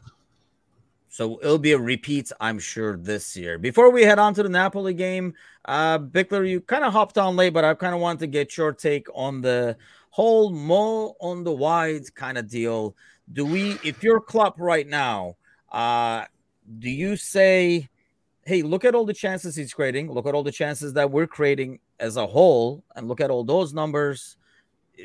[1.13, 3.59] So it'll be a repeat, I'm sure, this year.
[3.59, 5.35] Before we head on to the Napoli game,
[5.65, 8.57] uh, Bickler, you kind of hopped on late, but I kind of wanted to get
[8.57, 9.77] your take on the
[10.11, 12.95] whole Mo on the wide kind of deal.
[13.33, 15.35] Do we, if you're club right now,
[15.73, 16.27] uh,
[16.79, 17.89] do you say,
[18.45, 21.27] hey, look at all the chances he's creating, look at all the chances that we're
[21.27, 24.37] creating as a whole, and look at all those numbers?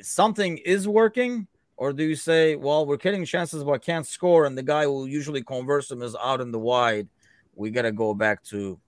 [0.03, 1.47] Something is working,
[1.77, 5.05] or do you say, well, we're getting chances but can't score, and the guy who
[5.05, 7.07] usually converts them is out in the wide?
[7.53, 8.79] We got to go back to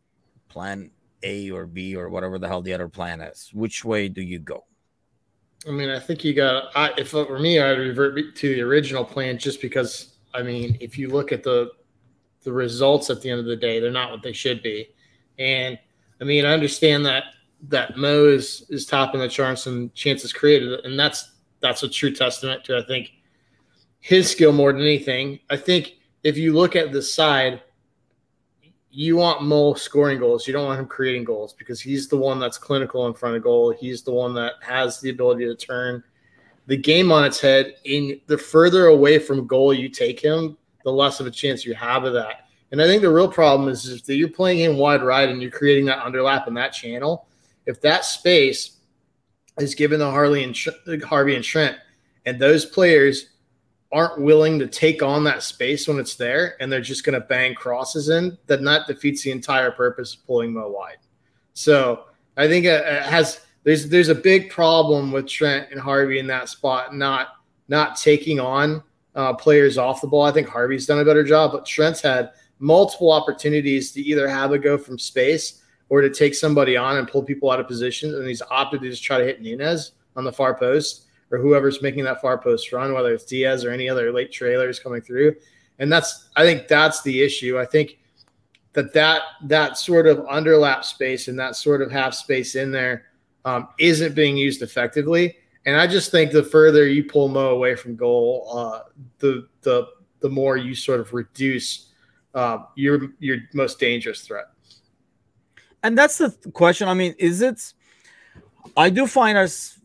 [0.49, 0.91] plan
[1.23, 3.49] A or B or whatever the hell the other plan is.
[3.53, 4.65] Which way do you go?
[5.67, 6.71] I mean, I think you got.
[6.75, 10.13] I, if uh, it were me, I'd revert to the original plan, just because.
[10.33, 11.71] I mean, if you look at the
[12.43, 14.89] the results at the end of the day, they're not what they should be.
[15.39, 15.77] And
[16.21, 17.23] I mean, I understand that
[17.69, 22.13] that Mo is is topping the charts and chances created, and that's that's a true
[22.13, 23.11] testament to I think
[23.99, 25.39] his skill more than anything.
[25.49, 27.61] I think if you look at the side,
[28.89, 30.47] you want Mo scoring goals.
[30.47, 33.43] You don't want him creating goals because he's the one that's clinical in front of
[33.43, 33.71] goal.
[33.71, 36.03] He's the one that has the ability to turn
[36.67, 37.75] the game on its head.
[37.85, 41.75] In the further away from goal you take him, the less of a chance you
[41.75, 42.47] have of that.
[42.71, 45.51] And I think the real problem is, that you're playing him wide right and you're
[45.51, 47.27] creating that underlap in that channel.
[47.65, 48.76] If that space
[49.59, 51.77] is given to Harley and Harvey and Trent,
[52.25, 53.29] and those players
[53.91, 57.25] aren't willing to take on that space when it's there and they're just going to
[57.25, 60.97] bang crosses in, then that defeats the entire purpose of pulling Mo wide.
[61.53, 62.05] So
[62.35, 66.49] I think it, has there's there's a big problem with Trent and Harvey in that
[66.49, 67.29] spot, not
[67.67, 68.83] not taking on
[69.15, 70.23] uh, players off the ball.
[70.23, 74.51] I think Harvey's done a better job, but Trent's had multiple opportunities to either have
[74.51, 78.13] a go from space or to take somebody on and pull people out of position,
[78.13, 81.81] and he's opted to just try to hit Nunez on the far post or whoever's
[81.81, 85.35] making that far post run, whether it's Diaz or any other late trailers coming through.
[85.79, 87.59] And that's I think that's the issue.
[87.59, 87.99] I think
[88.73, 93.05] that that that sort of underlap space and that sort of half space in there
[93.45, 95.38] um, not being used effectively.
[95.65, 98.79] And I just think the further you pull Mo away from goal, uh,
[99.19, 99.88] the the
[100.19, 101.91] the more you sort of reduce
[102.33, 104.45] uh, your your most dangerous threat.
[105.88, 106.89] And that's the question.
[106.89, 107.73] I mean, is it?
[108.75, 109.79] I do find us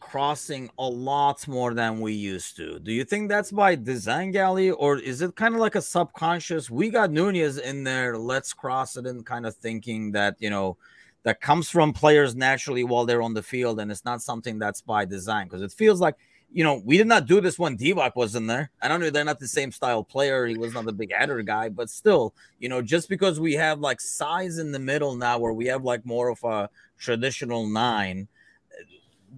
[0.00, 2.80] crossing a lot more than we used to.
[2.80, 6.68] Do you think that's by design, Galley, or is it kind of like a subconscious?
[6.68, 10.78] We got Nunez in there, let's cross it in kind of thinking that, you know,
[11.22, 14.80] that comes from players naturally while they're on the field, and it's not something that's
[14.80, 16.16] by design because it feels like,
[16.56, 18.70] you know, we did not do this when Divock was in there.
[18.80, 20.46] I don't know, they're not the same style player.
[20.46, 23.78] He was not the big header guy, but still, you know, just because we have
[23.80, 28.26] like size in the middle now where we have like more of a traditional nine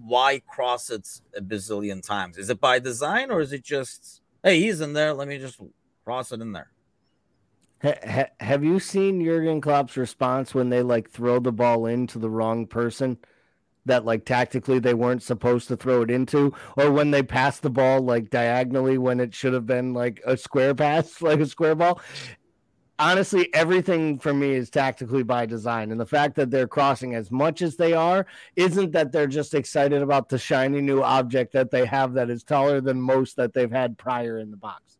[0.01, 1.05] why cross it
[1.35, 2.37] a bazillion times?
[2.37, 5.59] Is it by design or is it just, hey, he's in there, let me just
[6.05, 6.71] cross it in there?
[8.39, 12.65] have you seen Jurgen Klopp's response when they like throw the ball into the wrong
[12.65, 13.17] person
[13.85, 17.69] that like tactically they weren't supposed to throw it into, or when they pass the
[17.69, 21.75] ball like diagonally when it should have been like a square pass, like a square
[21.75, 21.99] ball?
[22.99, 25.91] honestly, everything for me is tactically by design.
[25.91, 29.53] And the fact that they're crossing as much as they are isn't that they're just
[29.53, 33.53] excited about the shiny new object that they have that is taller than most that
[33.53, 34.97] they've had prior in the box.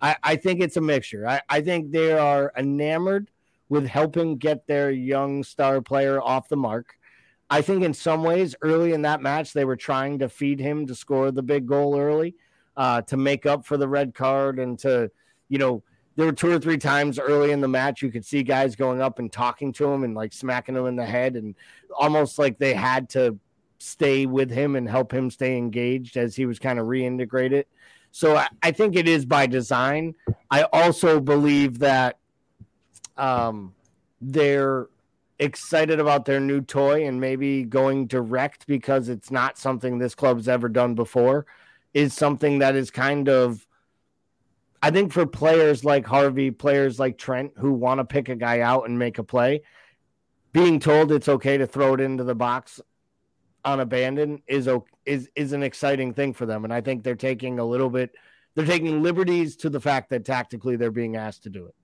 [0.00, 1.28] I, I think it's a mixture.
[1.28, 3.30] I, I think they are enamored
[3.68, 6.96] with helping get their young star player off the mark.
[7.50, 10.86] I think in some ways, early in that match, they were trying to feed him
[10.86, 12.36] to score the big goal early,
[12.76, 15.10] uh, to make up for the red card and to,
[15.48, 15.82] you know,
[16.16, 19.00] there were two or three times early in the match you could see guys going
[19.00, 21.54] up and talking to him and like smacking him in the head and
[21.98, 23.38] almost like they had to
[23.78, 27.64] stay with him and help him stay engaged as he was kind of reintegrated.
[28.12, 30.14] So I, I think it is by design.
[30.50, 32.18] I also believe that
[33.16, 33.74] um,
[34.20, 34.88] they're
[35.40, 40.46] excited about their new toy and maybe going direct because it's not something this club's
[40.46, 41.46] ever done before
[41.94, 43.66] is something that is kind of
[44.82, 48.60] I think for players like Harvey, players like Trent who want to pick a guy
[48.60, 49.62] out and make a play,
[50.52, 52.80] being told it's okay to throw it into the box
[53.64, 54.68] unabandoned is
[55.04, 58.14] is is an exciting thing for them, and I think they're taking a little bit
[58.54, 61.74] they're taking liberties to the fact that tactically they're being asked to do it.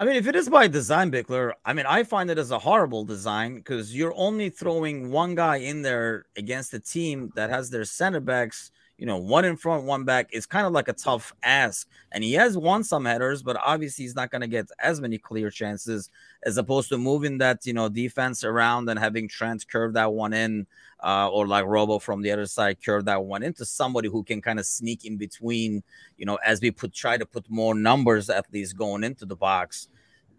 [0.00, 2.58] I mean, if it is by design, Bickler, I mean, I find it as a
[2.58, 7.68] horrible design because you're only throwing one guy in there against a team that has
[7.68, 10.92] their center backs you know, one in front, one back is kind of like a
[10.92, 11.88] tough ask.
[12.12, 15.16] And he has won some headers, but obviously he's not going to get as many
[15.16, 16.10] clear chances
[16.44, 20.32] as opposed to moving that, you know, defense around and having Trent curve that one
[20.32, 20.66] in,
[21.02, 24.40] uh, or like Robo from the other side curve that one into somebody who can
[24.40, 25.82] kind of sneak in between,
[26.16, 29.36] you know, as we put try to put more numbers at least going into the
[29.36, 29.88] box.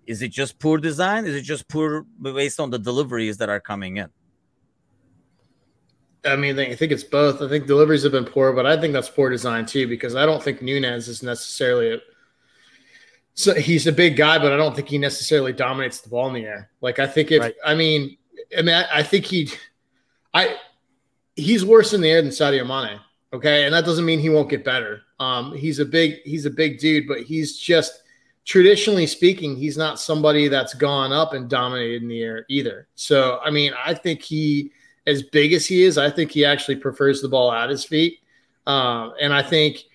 [0.07, 1.25] Is it just poor design?
[1.25, 4.09] Is it just poor based on the deliveries that are coming in?
[6.23, 7.41] I mean, I think it's both.
[7.41, 10.25] I think deliveries have been poor, but I think that's poor design too because I
[10.25, 11.97] don't think Nunez is necessarily a.
[13.33, 16.33] So he's a big guy, but I don't think he necessarily dominates the ball in
[16.33, 16.69] the air.
[16.81, 17.55] Like I think if right.
[17.65, 18.17] I mean,
[18.57, 19.49] I mean, I, I, think he,
[20.33, 20.57] I,
[21.35, 22.99] he's worse in the air than Sadio Mane.
[23.33, 25.01] Okay, and that doesn't mean he won't get better.
[25.19, 28.01] Um, he's a big he's a big dude, but he's just
[28.43, 32.87] traditionally speaking, he's not somebody that's gone up and dominated in the air either.
[32.95, 34.71] So I mean, I think he
[35.07, 38.19] as big as he is, I think he actually prefers the ball at his feet.
[38.67, 39.85] Um, and I think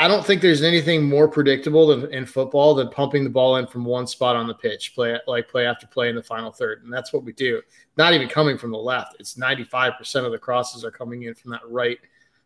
[0.00, 3.66] I don't think there's anything more predictable than in football than pumping the ball in
[3.66, 6.82] from one spot on the pitch, play like play after play in the final third,
[6.82, 7.60] and that's what we do.
[7.98, 11.50] Not even coming from the left; it's 95% of the crosses are coming in from
[11.50, 11.98] that right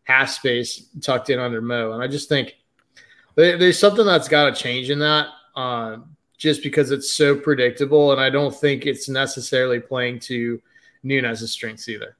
[0.02, 1.92] half space tucked in under Mo.
[1.92, 2.56] And I just think
[3.36, 5.98] there's something that's got to change in that, uh,
[6.36, 10.60] just because it's so predictable, and I don't think it's necessarily playing to
[11.04, 12.16] Nunez's strengths either.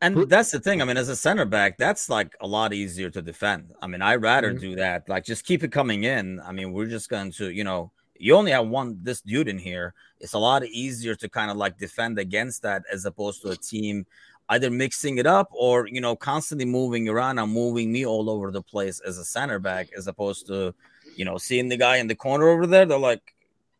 [0.00, 0.80] And that's the thing.
[0.80, 3.72] I mean, as a center back, that's like a lot easier to defend.
[3.82, 4.60] I mean, I'd rather mm-hmm.
[4.60, 5.08] do that.
[5.08, 6.40] Like, just keep it coming in.
[6.40, 9.58] I mean, we're just going to, you know, you only have one this dude in
[9.58, 9.94] here.
[10.20, 13.56] It's a lot easier to kind of like defend against that as opposed to a
[13.56, 14.06] team
[14.50, 18.50] either mixing it up or you know constantly moving around and moving me all over
[18.50, 20.74] the place as a center back as opposed to
[21.16, 23.34] you know seeing the guy in the corner over there they're like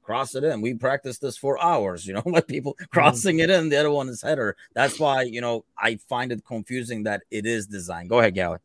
[0.08, 2.84] cross it in we practiced this for hours you know like people mm-hmm.
[2.90, 6.42] crossing it in the other one is header that's why you know i find it
[6.44, 8.58] confusing that it is designed go ahead Gally.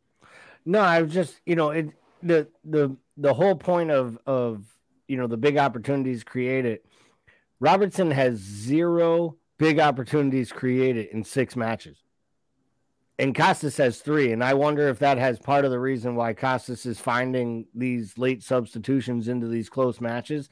[0.66, 1.90] no i was just you know it
[2.22, 4.64] the the the whole point of of
[5.08, 6.80] you know the big opportunities created
[7.60, 11.98] robertson has zero big opportunities created in six matches.
[13.20, 14.32] And Costas has three.
[14.32, 18.18] And I wonder if that has part of the reason why Costas is finding these
[18.18, 20.50] late substitutions into these close matches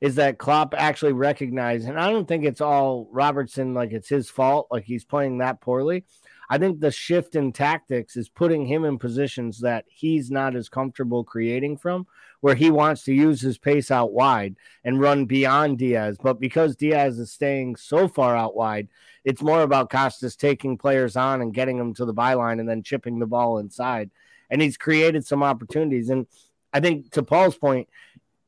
[0.00, 4.28] is that Klopp actually recognized, and I don't think it's all Robertson, like it's his
[4.28, 6.04] fault, like he's playing that poorly.
[6.48, 10.68] I think the shift in tactics is putting him in positions that he's not as
[10.68, 12.06] comfortable creating from,
[12.40, 16.16] where he wants to use his pace out wide and run beyond Diaz.
[16.22, 18.88] But because Diaz is staying so far out wide,
[19.24, 22.84] it's more about Costas taking players on and getting them to the byline and then
[22.84, 24.10] chipping the ball inside.
[24.48, 26.10] And he's created some opportunities.
[26.10, 26.28] And
[26.72, 27.88] I think to Paul's point,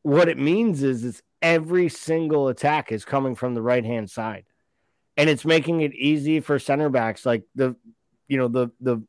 [0.03, 4.45] what it means is is every single attack is coming from the right hand side.
[5.17, 7.75] And it's making it easy for center backs like the
[8.29, 9.03] you know the the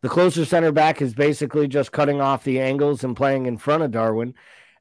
[0.00, 3.82] the closer center back is basically just cutting off the angles and playing in front
[3.82, 4.34] of Darwin.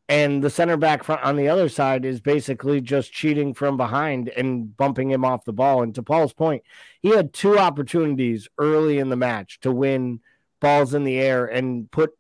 [0.10, 4.76] And the center back on the other side is basically just cheating from behind and
[4.76, 5.82] bumping him off the ball.
[5.84, 6.64] And to Paul's point
[7.02, 10.20] he had two opportunities early in the match to win
[10.60, 12.17] balls in the air and put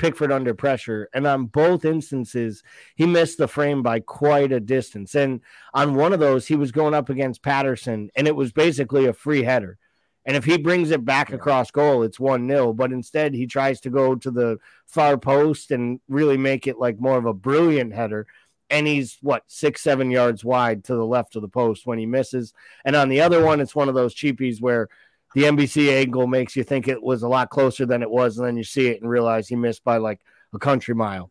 [0.00, 1.10] Pickford under pressure.
[1.12, 2.62] And on both instances,
[2.96, 5.14] he missed the frame by quite a distance.
[5.14, 5.42] And
[5.74, 9.12] on one of those, he was going up against Patterson, and it was basically a
[9.12, 9.76] free header.
[10.24, 12.72] And if he brings it back across goal, it's 1 0.
[12.72, 16.98] But instead, he tries to go to the far post and really make it like
[16.98, 18.26] more of a brilliant header.
[18.70, 22.06] And he's what, six, seven yards wide to the left of the post when he
[22.06, 22.54] misses.
[22.86, 24.88] And on the other one, it's one of those cheapies where
[25.34, 28.46] the NBC angle makes you think it was a lot closer than it was, and
[28.46, 30.20] then you see it and realize he missed by like
[30.52, 31.30] a country mile.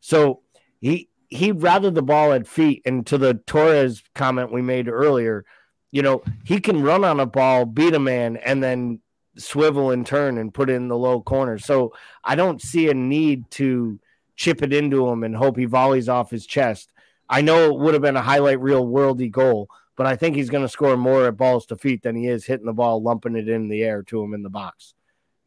[0.00, 0.42] So
[0.80, 2.82] he he rather the ball at feet.
[2.84, 5.44] And to the Torres comment we made earlier,
[5.90, 9.00] you know, he can run on a ball, beat a man, and then
[9.36, 11.58] swivel and turn and put it in the low corner.
[11.58, 11.92] So
[12.24, 13.98] I don't see a need to
[14.36, 16.92] chip it into him and hope he volleys off his chest.
[17.28, 19.68] I know it would have been a highlight reel worldy goal,
[19.98, 22.46] but I think he's going to score more at balls to feet than he is
[22.46, 24.94] hitting the ball, lumping it in the air to him in the box.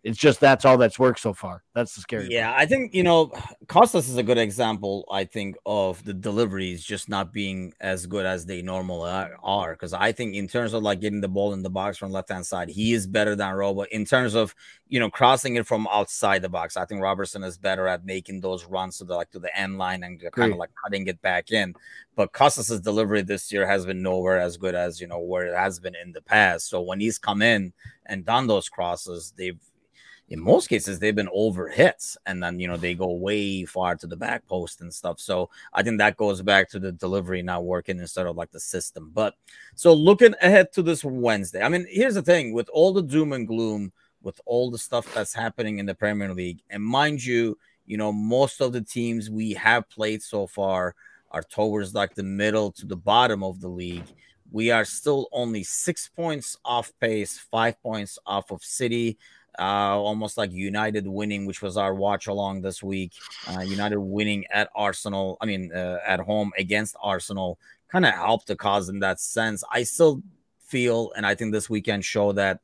[0.04, 1.64] It's just that's all that's worked so far.
[1.76, 2.28] That's the scary.
[2.32, 2.62] Yeah, part.
[2.62, 3.32] I think you know
[3.68, 5.06] Costas is a good example.
[5.12, 9.12] I think of the deliveries just not being as good as they normally
[9.44, 9.74] are.
[9.74, 12.30] Because I think in terms of like getting the ball in the box from left
[12.30, 13.84] hand side, he is better than Robo.
[13.84, 14.56] In terms of
[14.88, 18.42] you know crossing it from outside the box, I think Robertson is better at making
[18.42, 21.22] those runs to the like to the end line and kind of like cutting it
[21.22, 21.76] back in.
[22.16, 25.56] But Costas's delivery this year has been nowhere as good as you know where it
[25.56, 26.70] has been in the past.
[26.70, 27.72] So when he's come in
[28.08, 29.60] and done those crosses, they've
[30.32, 33.98] in most cases they've been over hits and then you know they go way far
[33.98, 35.20] to the back post and stuff.
[35.20, 38.60] So i think that goes back to the delivery not working instead of like the
[38.60, 39.12] system.
[39.14, 39.36] But
[39.76, 42.54] so looking ahead to this wednesday i mean here's the thing.
[42.54, 43.92] With all the doom and gloom
[44.24, 48.12] with all the stuff that's happening in the premier league and mind you you know
[48.12, 50.96] most of the teams we have played so far
[51.32, 54.04] are towards like the middle to the bottom of the league.
[54.52, 59.18] We are still only six points off pace five points off of city
[59.60, 63.14] uh, almost like United winning, which was our watch along this week.
[63.48, 67.60] Uh, United winning at Arsenal, I mean, uh, at home against Arsenal,
[67.92, 69.64] kind of helped the cause in that sense.
[69.72, 70.22] I still
[70.66, 72.60] feel, and I think this weekend show that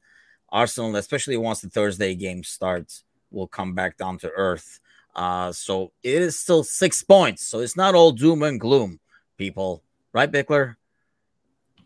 [0.50, 4.80] Arsenal, especially once the Thursday game starts, will come back down to earth.
[5.16, 7.46] Uh, so it is still six points.
[7.48, 9.00] So it's not all doom and gloom,
[9.38, 9.84] people.
[10.14, 10.76] Right, Bickler?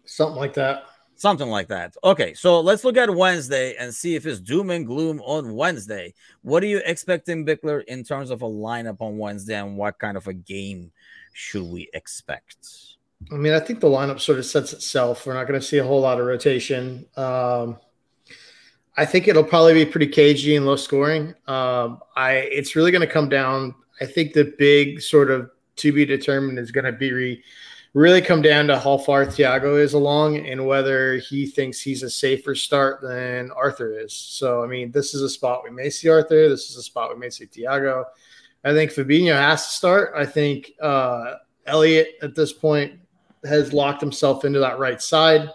[0.06, 0.84] Something like that.
[1.22, 1.96] Something like that.
[2.04, 6.16] Okay, so let's look at Wednesday and see if it's doom and gloom on Wednesday.
[6.42, 10.18] What are you expecting, Bickler, in terms of a lineup on Wednesday, and what kind
[10.18, 10.92] of a game
[11.34, 12.58] should we expect?
[13.32, 15.28] I mean, I think the lineup sort of sets itself.
[15.28, 17.06] We're not going to see a whole lot of rotation.
[17.16, 17.78] Um,
[18.98, 21.36] I think it'll probably be pretty cagey and low scoring.
[21.46, 23.76] Um, I it's really going to come down.
[24.02, 27.44] I think the big sort of to be determined is going to be re,
[27.94, 32.10] really come down to how far Thiago is along and whether he thinks he's a
[32.10, 34.14] safer start than Arthur is.
[34.14, 36.48] So, I mean, this is a spot we may see Arthur.
[36.48, 38.06] This is a spot we may see Thiago.
[38.64, 40.14] I think Fabinho has to start.
[40.16, 41.36] I think uh,
[41.66, 42.94] Elliott at this point
[43.44, 45.50] has locked himself into that right side.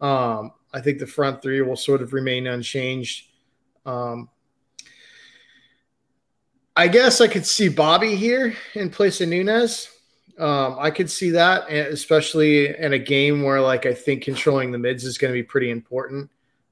[0.00, 3.28] Um, I think the front three will sort of remain unchanged.
[3.84, 4.30] Um,
[6.76, 9.93] I guess I could see Bobby here in place of Nunez.
[10.38, 14.78] Um, I could see that, especially in a game where, like, I think controlling the
[14.78, 16.30] mids is going to be pretty important.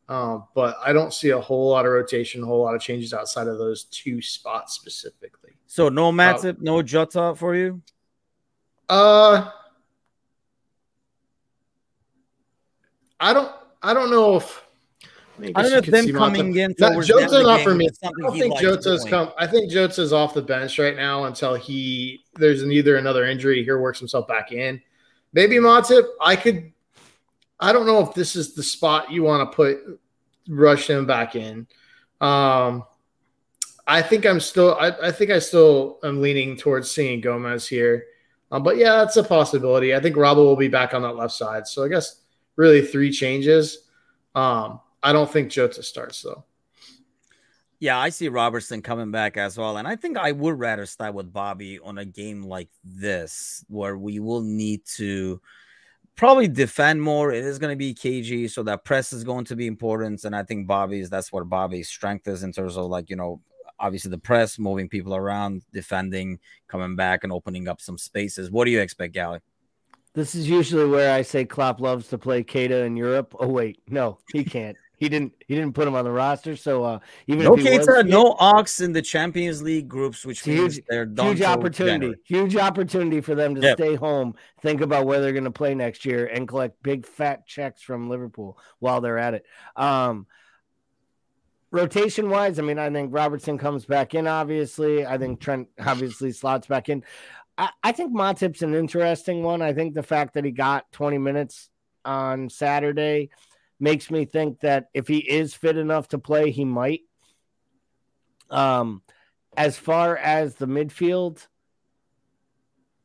[0.09, 3.15] Um, but I don't see a whole lot of rotation, a whole lot of changes
[3.15, 5.53] outside of those two spots specifically.
[5.67, 7.81] So no Matip, uh, no Jota for you.
[8.89, 9.49] Uh,
[13.19, 13.51] I don't.
[13.83, 14.62] I don't know if.
[15.55, 16.75] I, don't know if them coming in.
[16.79, 17.89] Not, Jota not for me.
[18.03, 19.33] I don't think Jota's come.
[19.39, 23.81] I think Jota's off the bench right now until he there's either another injury here
[23.81, 24.81] works himself back in.
[25.33, 26.05] Maybe Matip.
[26.21, 26.73] I could.
[27.61, 30.01] I don't know if this is the spot you want to put
[30.49, 31.67] rush him back in.
[32.21, 32.85] Um,
[33.87, 34.77] I think I'm still.
[34.79, 38.05] I, I think I still am leaning towards seeing Gomez here.
[38.51, 39.95] Um, but yeah, that's a possibility.
[39.95, 41.67] I think Robbo will be back on that left side.
[41.67, 42.21] So I guess
[42.57, 43.89] really three changes.
[44.35, 46.45] Um, I don't think Jota starts though.
[47.81, 49.77] Yeah, I see Robertson coming back as well.
[49.77, 53.99] And I think I would rather start with Bobby on a game like this, where
[53.99, 55.41] we will need to
[56.15, 57.33] probably defend more.
[57.33, 60.23] It is going to be KG, so that press is going to be important.
[60.23, 63.41] And I think Bobby's that's where Bobby's strength is in terms of like, you know,
[63.81, 66.39] obviously the press, moving people around, defending,
[66.69, 68.49] coming back and opening up some spaces.
[68.49, 69.41] What do you expect, Gally?
[70.15, 73.35] This is usually where I say Klopp loves to play Keita in Europe.
[73.41, 74.77] Oh wait, no, he can't.
[75.03, 75.33] He didn't.
[75.49, 76.55] He didn't put him on the roster.
[76.55, 81.19] So uh, even no Keita, no Ox in the Champions League groups, which means huge,
[81.19, 82.15] huge opportunity.
[82.25, 83.77] Huge opportunity for them to yep.
[83.77, 87.49] stay home, think about where they're going to play next year, and collect big fat
[87.49, 89.45] checks from Liverpool while they're at it.
[89.75, 90.29] Um,
[91.73, 94.29] rotation wise, I mean, I think Robertson comes back in.
[94.29, 97.03] Obviously, I think Trent obviously slots back in.
[97.59, 99.63] I, I think Matip's an interesting one.
[99.63, 101.71] I think the fact that he got 20 minutes
[102.05, 103.31] on Saturday
[103.83, 107.01] makes me think that if he is fit enough to play, he might.
[108.49, 109.03] Um,
[109.57, 111.49] as far as the midfield,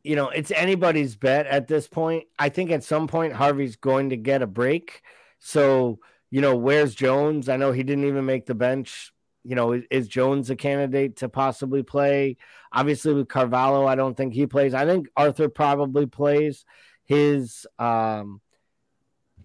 [0.04, 2.26] you know, it's anybody's bet at this point.
[2.38, 5.02] I think at some point Harvey's going to get a break.
[5.40, 6.00] So,
[6.30, 7.50] you know, where's Jones?
[7.50, 9.12] I know he didn't even make the bench
[9.44, 12.36] you know, is, is, Jones a candidate to possibly play?
[12.74, 14.74] Obviously, with Carvalho, I don't think he plays.
[14.74, 16.66] I think Arthur probably plays.
[17.06, 18.42] His um,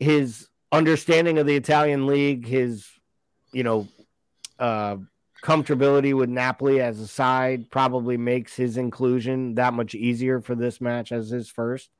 [0.00, 2.88] his understanding of the Italian league, his
[3.52, 3.86] you know,
[4.58, 4.96] uh,
[5.44, 10.80] comfortability with Napoli as a side probably makes his inclusion that much easier for this
[10.80, 11.90] match as his first.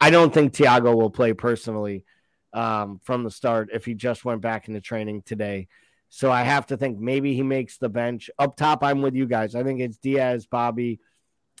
[0.00, 2.04] I don't think Thiago will play personally
[2.52, 5.68] um, from the start if he just went back into training today.
[6.08, 8.30] So I have to think maybe he makes the bench.
[8.38, 9.54] Up top, I'm with you guys.
[9.54, 11.00] I think it's Diaz, Bobby,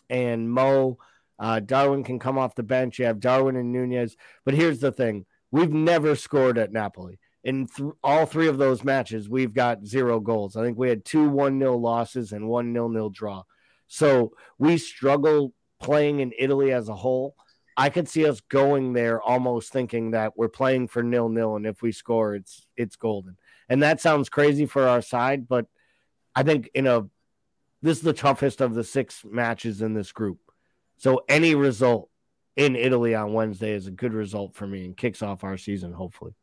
[0.08, 0.98] and Mo.
[1.38, 2.98] Uh, Darwin can come off the bench.
[2.98, 4.16] You have Darwin and Nunez.
[4.44, 7.18] But here's the thing we've never scored at Napoli.
[7.44, 10.56] In th- all three of those matches, we've got zero goals.
[10.56, 13.42] I think we had two 1 0 losses and one 0 0 draw.
[13.86, 17.36] So we struggle playing in Italy as a whole.
[17.76, 21.66] I could see us going there almost thinking that we're playing for nil nil, and
[21.66, 23.36] if we score, it's it's golden.
[23.68, 25.66] And that sounds crazy for our side, but
[26.34, 27.06] I think in a
[27.82, 30.38] this is the toughest of the six matches in this group.
[30.96, 32.08] So any result
[32.56, 35.92] in Italy on Wednesday is a good result for me and kicks off our season,
[35.92, 36.34] hopefully.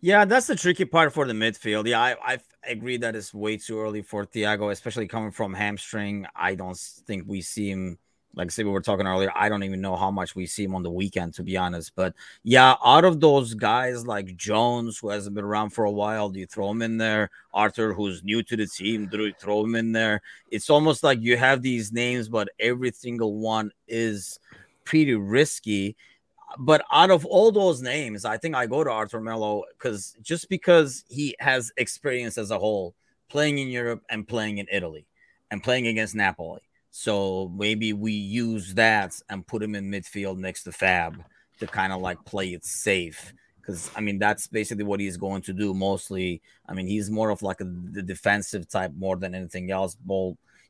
[0.00, 1.86] Yeah, that's the tricky part for the midfield.
[1.86, 6.26] Yeah, I, I agree that it's way too early for Thiago, especially coming from hamstring.
[6.34, 7.98] I don't think we see him
[8.36, 9.30] like I said, we were talking earlier.
[9.34, 11.92] I don't even know how much we see him on the weekend, to be honest.
[11.94, 16.28] But yeah, out of those guys like Jones, who hasn't been around for a while,
[16.28, 17.30] do you throw him in there?
[17.52, 20.20] Arthur, who's new to the team, do you throw him in there?
[20.50, 24.38] It's almost like you have these names, but every single one is
[24.84, 25.96] pretty risky.
[26.58, 30.48] But out of all those names, I think I go to Arthur Melo because just
[30.48, 32.94] because he has experience as a whole
[33.28, 35.06] playing in Europe and playing in Italy
[35.50, 36.60] and playing against Napoli
[36.96, 41.24] so maybe we use that and put him in midfield next to Fab
[41.58, 43.32] to kind of like play it safe.
[43.60, 46.40] Because I mean, that's basically what he's going to do mostly.
[46.68, 49.96] I mean, he's more of like a, the defensive type more than anything else.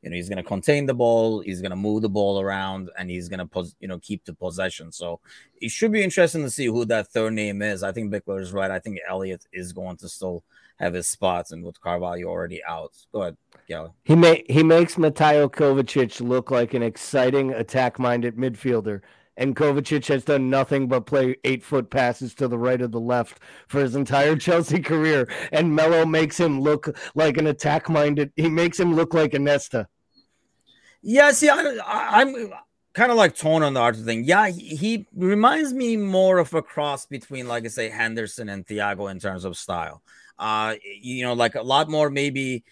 [0.04, 2.90] You know, he's going to contain the ball, he's going to move the ball around,
[2.98, 4.92] and he's going to, pos- you know, keep the possession.
[4.92, 5.18] So
[5.62, 7.82] it should be interesting to see who that third name is.
[7.82, 8.70] I think Bickler is right.
[8.70, 10.44] I think Elliott is going to still
[10.76, 12.92] have his spots, and with Carvalho already out.
[13.12, 13.36] Go ahead,
[13.66, 13.90] Gally.
[14.04, 19.00] He may he makes Mateo Kovacic look like an exciting attack-minded midfielder,
[19.36, 23.00] and Kovacic has done nothing but play eight foot passes to the right or the
[23.00, 25.28] left for his entire Chelsea career.
[25.52, 28.32] And Melo makes him look like an attack minded.
[28.36, 29.88] He makes him look like a Nesta.
[31.06, 32.50] Yeah, see, I, am
[32.94, 34.24] kind of like tone on the Arthur thing.
[34.24, 38.66] Yeah, he, he, reminds me more of a cross between, like I say, Henderson and
[38.66, 40.02] Thiago in terms of style.
[40.38, 42.64] Uh, you know, like a lot more maybe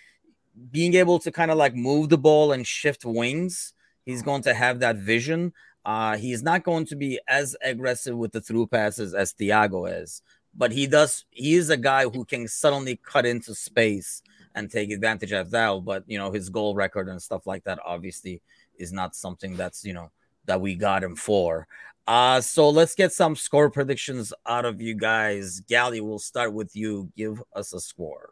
[0.70, 3.74] being able to kind of like move the ball and shift wings.
[4.06, 5.52] He's going to have that vision.
[5.84, 10.22] Uh, he's not going to be as aggressive with the through passes as Thiago is,
[10.56, 11.26] but he does.
[11.28, 14.22] He is a guy who can suddenly cut into space
[14.54, 15.84] and take advantage of that.
[15.84, 18.42] But you know, his goal record and stuff like that obviously
[18.78, 20.10] is not something that's you know
[20.46, 21.66] that we got him for.
[22.06, 25.60] Uh, so let's get some score predictions out of you guys.
[25.60, 27.12] Gally, we'll start with you.
[27.16, 28.30] Give us a score.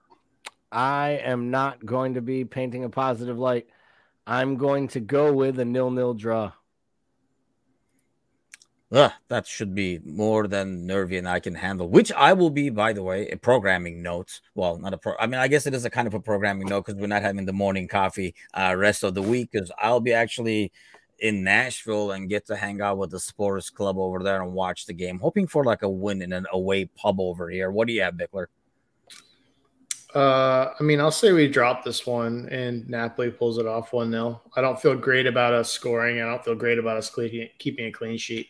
[0.73, 3.69] I am not going to be painting a positive light.
[4.27, 6.53] I'm going to go with a nil-nil draw.
[8.93, 11.89] Ugh, that should be more than Nervy and I can handle.
[11.89, 14.41] Which I will be, by the way, a programming note.
[14.57, 15.15] Well, not a pro.
[15.21, 17.23] I mean, I guess it is a kind of a programming note because we're not
[17.23, 19.51] having the morning coffee uh, rest of the week.
[19.53, 20.73] Because I'll be actually
[21.21, 24.87] in Nashville and get to hang out with the sports club over there and watch
[24.87, 27.71] the game, hoping for like a win in an away pub over here.
[27.71, 28.47] What do you have, Bickler?
[30.15, 34.11] Uh, I mean, I'll say we drop this one and Napoli pulls it off 1
[34.11, 34.43] 0.
[34.57, 36.21] I don't feel great about us scoring.
[36.21, 37.15] I don't feel great about us
[37.59, 38.49] keeping a clean sheet.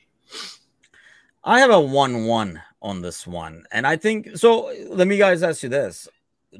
[1.45, 3.65] I have a 1 1 on this one.
[3.73, 4.73] And I think so.
[4.89, 6.09] Let me guys ask you this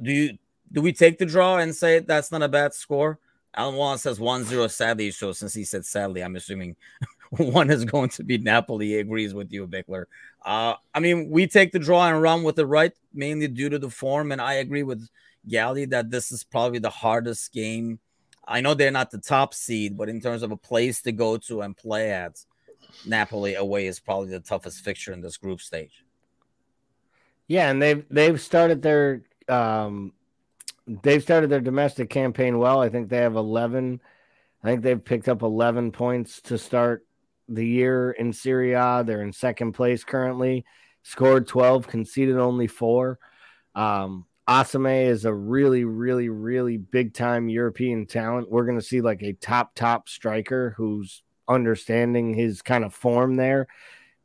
[0.03, 0.39] Do you
[0.73, 3.19] do we take the draw and say that's not a bad score?
[3.55, 5.11] Alan Wallace says 1 0 sadly.
[5.11, 6.77] So since he said sadly, I'm assuming
[7.31, 8.89] one is going to be Napoli.
[8.89, 10.05] He agrees with you, Bickler.
[10.45, 13.79] Uh, I mean, we take the draw and run with it right, mainly due to
[13.79, 14.33] the form.
[14.33, 15.07] And I agree with
[15.49, 17.99] Gally that this is probably the hardest game.
[18.47, 21.37] I know they're not the top seed, but in terms of a place to go
[21.39, 22.45] to and play at,
[23.07, 26.05] Napoli away is probably the toughest fixture in this group stage.
[27.47, 30.13] Yeah, and they've they've started their um,
[30.87, 32.81] they've started their domestic campaign well.
[32.81, 34.01] I think they have eleven.
[34.63, 37.07] I think they've picked up eleven points to start
[37.49, 39.03] the year in Serie A.
[39.05, 40.65] They're in second place currently.
[41.03, 43.19] Scored twelve, conceded only four.
[43.75, 48.51] Um, Osimhen is a really, really, really big time European talent.
[48.51, 53.37] We're going to see like a top, top striker who's understanding his kind of form
[53.37, 53.67] there.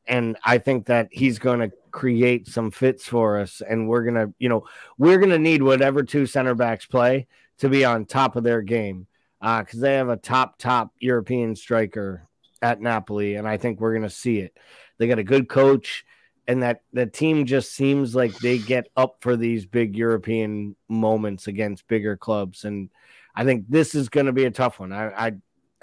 [0.08, 3.62] And I think that he's going to create some fits for us.
[3.68, 4.66] And we're going to, you know,
[4.98, 8.62] we're going to need whatever two center backs play to be on top of their
[8.62, 9.08] game
[9.40, 12.28] because uh, they have a top, top European striker
[12.62, 13.36] at Napoli.
[13.36, 14.56] And I think we're going to see it.
[14.98, 16.06] They got a good coach.
[16.48, 21.48] And that the team just seems like they get up for these big European moments
[21.48, 22.66] against bigger clubs.
[22.66, 22.92] And
[23.36, 24.94] I think this is going to be a tough one.
[24.94, 25.32] I, I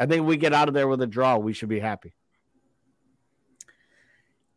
[0.03, 1.37] I think we get out of there with a draw.
[1.37, 2.13] We should be happy.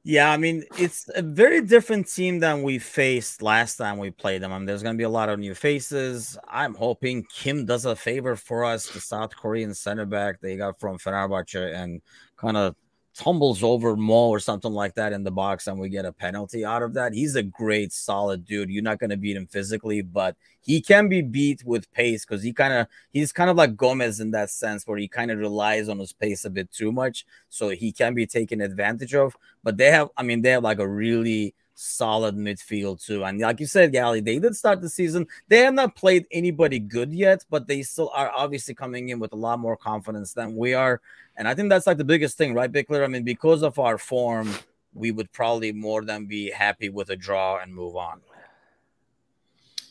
[0.03, 4.41] Yeah, I mean, it's a very different team than we faced last time we played
[4.41, 4.51] them.
[4.51, 6.35] I mean, there's going to be a lot of new faces.
[6.47, 10.79] I'm hoping Kim does a favor for us, the South Korean center back they got
[10.79, 12.01] from Fenerbahce, and
[12.37, 12.75] kind of
[13.15, 16.65] tumbles over Mo or something like that in the box and we get a penalty
[16.65, 17.13] out of that.
[17.13, 18.69] He's a great, solid dude.
[18.69, 22.43] You're not going to beat him physically, but he can be beat with pace because
[22.43, 25.39] he kind of he's kind of like Gomez in that sense where he kind of
[25.39, 27.25] relies on his pace a bit too much.
[27.49, 29.37] So he can be taken advantage of.
[29.63, 33.23] But they have, I mean, they have like a really solid midfield too.
[33.23, 35.27] And like you said, Gally, they did start the season.
[35.47, 39.33] They have not played anybody good yet, but they still are obviously coming in with
[39.33, 41.01] a lot more confidence than we are.
[41.37, 43.03] And I think that's like the biggest thing, right, Bickler?
[43.03, 44.53] I mean, because of our form,
[44.93, 48.21] we would probably more than be happy with a draw and move on.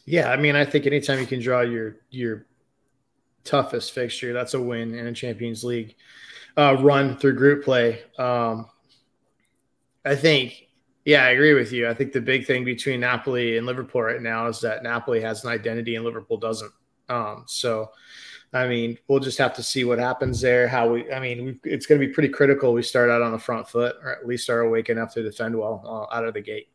[0.07, 2.47] Yeah, I mean, I think anytime you can draw your your
[3.43, 5.97] toughest fixture, that's a win in a Champions League
[6.57, 8.03] uh, run through group play.
[8.19, 8.67] Um,
[10.05, 10.64] I think,
[11.05, 11.89] yeah, I agree with you.
[11.89, 15.45] I think the big thing between Napoli and Liverpool right now is that Napoli has
[15.45, 16.73] an identity and Liverpool doesn't.
[17.09, 17.91] Um, so
[18.55, 20.69] I mean, we'll just have to see what happens there.
[20.69, 22.73] How we, I mean, we, it's going to be pretty critical.
[22.73, 25.59] We start out on the front foot, or at least are awake enough to defend
[25.59, 26.69] well uh, out of the gate.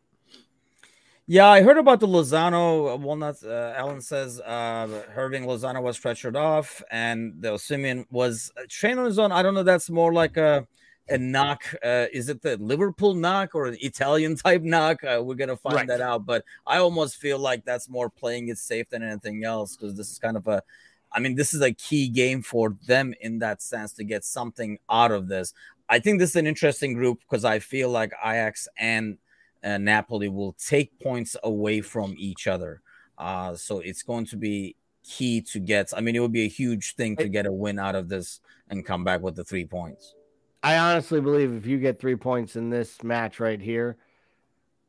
[1.26, 3.44] Yeah, I heard about the Lozano walnuts.
[3.44, 9.06] Uh, Alan says uh, Lozano was pressured off, and the Osimhen was uh, trained on
[9.06, 9.32] his own.
[9.32, 9.64] I don't know.
[9.64, 10.68] That's more like a
[11.10, 11.64] a knock.
[11.84, 15.03] Uh, is it the Liverpool knock or an Italian type knock?
[15.03, 15.88] Uh, we're gonna find right.
[15.88, 16.26] that out.
[16.26, 20.12] But I almost feel like that's more playing it safe than anything else because this
[20.12, 20.64] is kind of a
[21.12, 24.78] I mean, this is a key game for them in that sense to get something
[24.89, 25.53] out of this.
[25.89, 29.18] I think this is an interesting group because I feel like Ajax and
[29.64, 32.82] uh, Napoli will take points away from each other.
[33.18, 35.91] Uh, so it's going to be key to get.
[35.95, 38.39] I mean, it would be a huge thing to get a win out of this
[38.70, 40.14] and come back with the three points.
[40.62, 43.97] I honestly believe if you get three points in this match right here,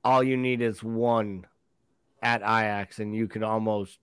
[0.05, 1.47] all you need is one
[2.23, 3.99] at Ajax, and you can almost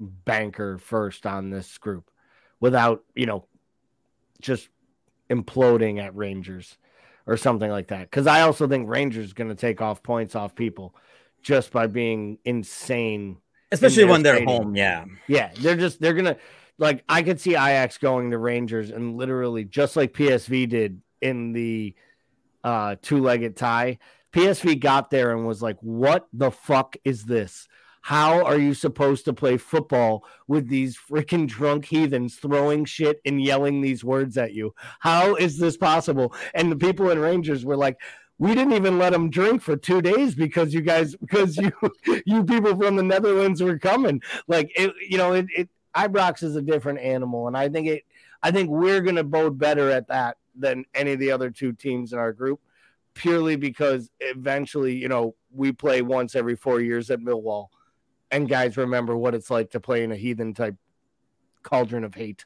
[0.00, 2.10] banker first on this group
[2.60, 3.46] without, you know,
[4.40, 4.68] just
[5.28, 6.78] imploding at Rangers
[7.26, 8.10] or something like that.
[8.10, 10.94] Because I also think Rangers is going to take off points off people
[11.42, 13.38] just by being insane,
[13.70, 14.74] especially when they're home.
[14.74, 16.36] Yeah, yeah, they're just they're gonna
[16.78, 21.52] like I could see Ajax going to Rangers and literally just like PSV did in
[21.52, 21.94] the
[22.62, 23.98] uh, two-legged tie.
[24.32, 27.66] PSV got there and was like, "What the fuck is this?
[28.02, 33.42] How are you supposed to play football with these freaking drunk heathens throwing shit and
[33.42, 34.74] yelling these words at you?
[35.00, 37.98] How is this possible?" And the people in Rangers were like,
[38.38, 41.72] we didn't even let them drink for two days because you guys because you
[42.24, 44.22] you people from the Netherlands were coming.
[44.46, 45.68] Like it, you know, it, it
[46.06, 48.04] Ibrox is a different animal, and I think it.
[48.42, 51.72] I think we're going to bode better at that than any of the other two
[51.72, 52.60] teams in our group,
[53.14, 57.68] purely because eventually, you know, we play once every four years at Millwall,
[58.30, 60.76] and guys remember what it's like to play in a heathen type
[61.62, 62.44] cauldron of hate.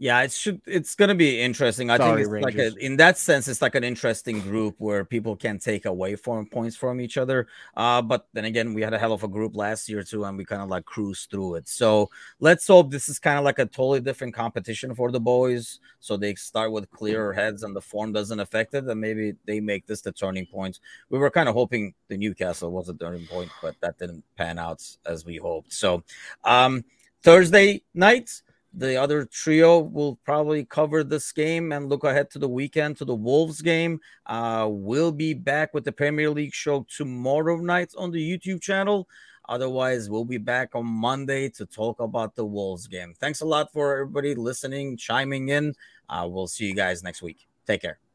[0.00, 0.60] Yeah, it should.
[0.64, 1.90] It's gonna be interesting.
[1.90, 2.72] I Sorry, think it's Rangers.
[2.74, 6.14] like a, in that sense, it's like an interesting group where people can take away
[6.14, 7.48] four points from each other.
[7.76, 10.38] Uh, but then again, we had a hell of a group last year too, and
[10.38, 11.66] we kind of like cruised through it.
[11.68, 15.80] So let's hope this is kind of like a totally different competition for the boys.
[15.98, 19.58] So they start with clearer heads, and the form doesn't affect it, and maybe they
[19.58, 20.78] make this the turning point.
[21.10, 24.60] We were kind of hoping the Newcastle was a turning point, but that didn't pan
[24.60, 25.72] out as we hoped.
[25.72, 26.04] So,
[26.44, 26.84] um,
[27.24, 28.42] Thursday night
[28.78, 33.04] the other trio will probably cover this game and look ahead to the weekend to
[33.04, 33.98] the Wolves game.
[34.26, 39.08] Uh, we'll be back with the Premier League show tomorrow night on the YouTube channel.
[39.48, 43.14] Otherwise, we'll be back on Monday to talk about the Wolves game.
[43.18, 45.74] Thanks a lot for everybody listening, chiming in.
[46.08, 47.48] Uh, we'll see you guys next week.
[47.66, 48.07] Take care.